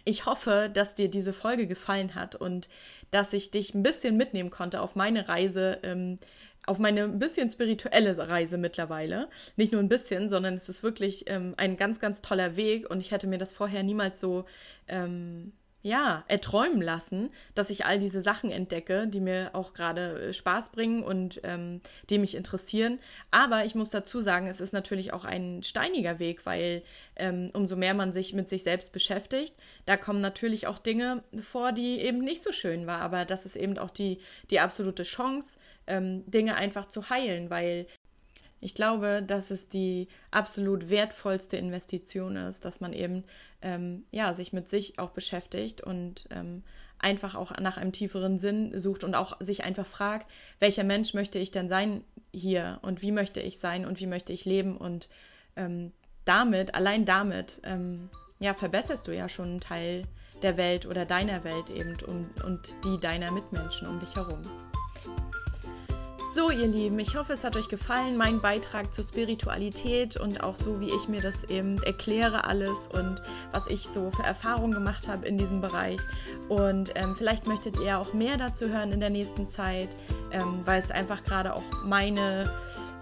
ich 0.04 0.26
hoffe, 0.26 0.70
dass 0.72 0.94
dir 0.94 1.08
diese 1.08 1.32
Folge 1.32 1.66
gefallen 1.66 2.14
hat 2.14 2.34
und 2.34 2.68
dass 3.10 3.32
ich 3.32 3.50
dich 3.50 3.74
ein 3.74 3.82
bisschen 3.82 4.16
mitnehmen 4.16 4.50
konnte 4.50 4.80
auf 4.80 4.96
meine 4.96 5.28
Reise, 5.28 5.78
ähm, 5.82 6.18
auf 6.66 6.78
meine 6.78 7.04
ein 7.04 7.18
bisschen 7.18 7.50
spirituelle 7.50 8.16
Reise 8.16 8.56
mittlerweile. 8.56 9.28
Nicht 9.56 9.72
nur 9.72 9.82
ein 9.82 9.88
bisschen, 9.88 10.28
sondern 10.28 10.54
es 10.54 10.68
ist 10.68 10.82
wirklich 10.82 11.28
ähm, 11.28 11.54
ein 11.56 11.76
ganz, 11.76 12.00
ganz 12.00 12.22
toller 12.22 12.56
Weg 12.56 12.88
und 12.90 13.00
ich 13.00 13.10
hätte 13.10 13.26
mir 13.26 13.38
das 13.38 13.52
vorher 13.52 13.82
niemals 13.82 14.18
so 14.18 14.46
ähm, 14.88 15.52
ja, 15.86 16.24
erträumen 16.26 16.82
lassen, 16.82 17.30
dass 17.54 17.70
ich 17.70 17.84
all 17.84 18.00
diese 18.00 18.20
Sachen 18.20 18.50
entdecke, 18.50 19.06
die 19.06 19.20
mir 19.20 19.50
auch 19.52 19.72
gerade 19.72 20.30
äh, 20.30 20.32
Spaß 20.32 20.70
bringen 20.70 21.04
und 21.04 21.40
ähm, 21.44 21.80
die 22.10 22.18
mich 22.18 22.34
interessieren. 22.34 22.98
Aber 23.30 23.64
ich 23.64 23.76
muss 23.76 23.90
dazu 23.90 24.20
sagen, 24.20 24.48
es 24.48 24.60
ist 24.60 24.72
natürlich 24.72 25.12
auch 25.12 25.24
ein 25.24 25.62
steiniger 25.62 26.18
Weg, 26.18 26.44
weil 26.44 26.82
ähm, 27.14 27.50
umso 27.52 27.76
mehr 27.76 27.94
man 27.94 28.12
sich 28.12 28.32
mit 28.32 28.48
sich 28.48 28.64
selbst 28.64 28.90
beschäftigt, 28.90 29.54
da 29.84 29.96
kommen 29.96 30.20
natürlich 30.20 30.66
auch 30.66 30.80
Dinge 30.80 31.22
vor, 31.40 31.70
die 31.70 32.00
eben 32.00 32.18
nicht 32.18 32.42
so 32.42 32.50
schön 32.50 32.88
waren. 32.88 33.02
Aber 33.02 33.24
das 33.24 33.46
ist 33.46 33.54
eben 33.54 33.78
auch 33.78 33.90
die, 33.90 34.18
die 34.50 34.58
absolute 34.58 35.04
Chance, 35.04 35.56
ähm, 35.86 36.28
Dinge 36.28 36.56
einfach 36.56 36.86
zu 36.86 37.10
heilen, 37.10 37.48
weil 37.48 37.86
ich 38.60 38.74
glaube, 38.74 39.22
dass 39.26 39.50
es 39.50 39.68
die 39.68 40.08
absolut 40.30 40.90
wertvollste 40.90 41.56
Investition 41.56 42.36
ist, 42.36 42.64
dass 42.64 42.80
man 42.80 42.92
eben 42.92 43.24
ähm, 43.62 44.04
ja, 44.10 44.32
sich 44.34 44.52
mit 44.52 44.68
sich 44.68 44.98
auch 44.98 45.10
beschäftigt 45.10 45.80
und 45.80 46.28
ähm, 46.30 46.62
einfach 46.98 47.34
auch 47.34 47.52
nach 47.58 47.76
einem 47.76 47.92
tieferen 47.92 48.38
Sinn 48.38 48.78
sucht 48.78 49.04
und 49.04 49.14
auch 49.14 49.38
sich 49.40 49.64
einfach 49.64 49.86
fragt, 49.86 50.30
welcher 50.60 50.84
Mensch 50.84 51.14
möchte 51.14 51.38
ich 51.38 51.50
denn 51.50 51.68
sein 51.68 52.04
hier 52.32 52.78
und 52.82 53.02
wie 53.02 53.12
möchte 53.12 53.40
ich 53.40 53.58
sein 53.58 53.84
und 53.84 54.00
wie 54.00 54.06
möchte 54.06 54.32
ich 54.32 54.44
leben 54.44 54.76
und 54.76 55.08
ähm, 55.56 55.92
damit, 56.24 56.74
allein 56.74 57.04
damit, 57.04 57.60
ähm, 57.64 58.08
ja, 58.38 58.54
verbesserst 58.54 59.06
du 59.06 59.14
ja 59.14 59.28
schon 59.28 59.48
einen 59.48 59.60
Teil 59.60 60.04
der 60.42 60.56
Welt 60.56 60.86
oder 60.86 61.06
deiner 61.06 61.44
Welt 61.44 61.70
eben 61.70 61.96
und, 62.06 62.44
und 62.44 62.68
die 62.84 63.00
deiner 63.00 63.30
Mitmenschen 63.30 63.86
um 63.86 64.00
dich 64.00 64.14
herum. 64.14 64.42
So, 66.36 66.50
ihr 66.50 66.66
Lieben, 66.66 66.98
ich 66.98 67.16
hoffe, 67.16 67.32
es 67.32 67.44
hat 67.44 67.56
euch 67.56 67.70
gefallen, 67.70 68.18
mein 68.18 68.42
Beitrag 68.42 68.92
zur 68.92 69.04
Spiritualität 69.04 70.18
und 70.18 70.44
auch 70.44 70.54
so, 70.54 70.80
wie 70.80 70.90
ich 70.94 71.08
mir 71.08 71.22
das 71.22 71.44
eben 71.44 71.82
erkläre 71.82 72.44
alles 72.44 72.90
und 72.92 73.22
was 73.52 73.66
ich 73.68 73.88
so 73.88 74.10
für 74.10 74.22
Erfahrungen 74.22 74.72
gemacht 74.72 75.08
habe 75.08 75.26
in 75.26 75.38
diesem 75.38 75.62
Bereich. 75.62 75.98
Und 76.50 76.92
ähm, 76.94 77.14
vielleicht 77.16 77.46
möchtet 77.46 77.78
ihr 77.78 77.98
auch 77.98 78.12
mehr 78.12 78.36
dazu 78.36 78.68
hören 78.68 78.92
in 78.92 79.00
der 79.00 79.08
nächsten 79.08 79.48
Zeit, 79.48 79.88
ähm, 80.30 80.60
weil 80.66 80.78
es 80.78 80.90
einfach 80.90 81.24
gerade 81.24 81.54
auch 81.54 81.62
meine 81.86 82.52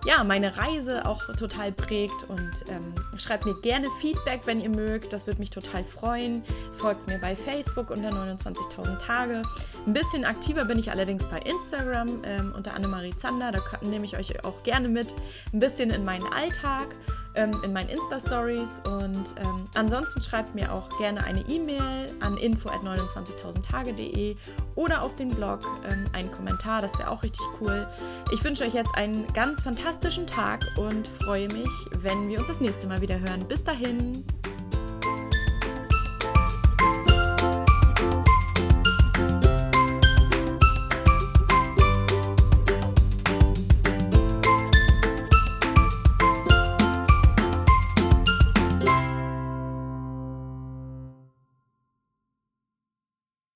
ja, 0.05 0.23
meine 0.25 0.57
Reise 0.57 1.07
auch 1.07 1.23
total 1.37 1.73
prägt. 1.73 2.29
Und 2.29 2.65
ähm, 2.69 2.95
schreibt 3.19 3.47
mir 3.47 3.55
gerne 3.63 3.89
Feedback, 4.01 4.43
wenn 4.45 4.61
ihr 4.61 4.71
mögt. 4.71 5.13
Das 5.13 5.27
würde 5.27 5.41
mich 5.41 5.51
total 5.51 5.85
freuen. 5.85 6.43
Folgt 6.73 7.07
mir 7.07 7.19
bei 7.19 7.35
Facebook 7.35 7.91
unter 7.91 8.11
29.000 8.11 8.99
Tage. 8.99 9.43
Ein 9.87 9.93
bisschen 9.93 10.25
aktiver 10.25 10.65
bin 10.65 10.79
ich 10.79 10.91
allerdings 10.91 11.25
bei 11.27 11.39
Instagram 11.41 12.09
ähm, 12.25 12.53
unter 12.57 12.75
Annemarie 12.75 13.17
Zander. 13.17 13.53
Da 13.53 13.61
nehme 13.83 14.05
ich 14.05 14.17
euch 14.17 14.45
auch 14.45 14.63
gerne 14.63 14.89
mit. 14.89 15.09
Ein 15.53 15.61
bisschen 15.61 15.91
in 15.91 16.05
meinen 16.05 16.27
Alltag 16.33 16.87
ähm, 17.35 17.57
in 17.65 17.73
meinen 17.73 17.89
Insta-Stories. 17.89 18.83
Und 18.85 19.35
ähm, 19.41 19.67
ansonsten 19.75 20.23
schreibt 20.23 20.55
mir 20.55 20.73
auch 20.73 20.89
gerne 20.99 21.25
eine 21.25 21.41
E-Mail 21.49 22.11
an 22.21 22.37
info.29.000tage.de 22.37 24.37
oder 24.75 25.03
auf 25.03 25.17
den 25.17 25.31
Blog 25.31 25.61
ähm, 25.91 26.07
einen 26.13 26.31
Kommentar. 26.31 26.81
Das 26.81 26.99
wäre 26.99 27.11
auch 27.11 27.23
richtig 27.23 27.45
cool. 27.61 27.87
Ich 28.33 28.45
wünsche 28.45 28.65
euch 28.65 28.75
jetzt 28.75 28.95
einen 28.95 29.33
ganz 29.33 29.63
fantastischen 29.63 30.27
Tag 30.27 30.65
und 30.77 31.07
freue 31.07 31.49
mich, 31.49 31.71
wenn 32.03 32.29
wir 32.29 32.39
uns 32.39 32.49
das 32.49 32.61
nächste 32.61 32.87
Mal 32.87 33.01
wieder 33.01 33.19
hören. 33.19 33.45
Bis 33.49 33.65
dahin. 33.65 34.25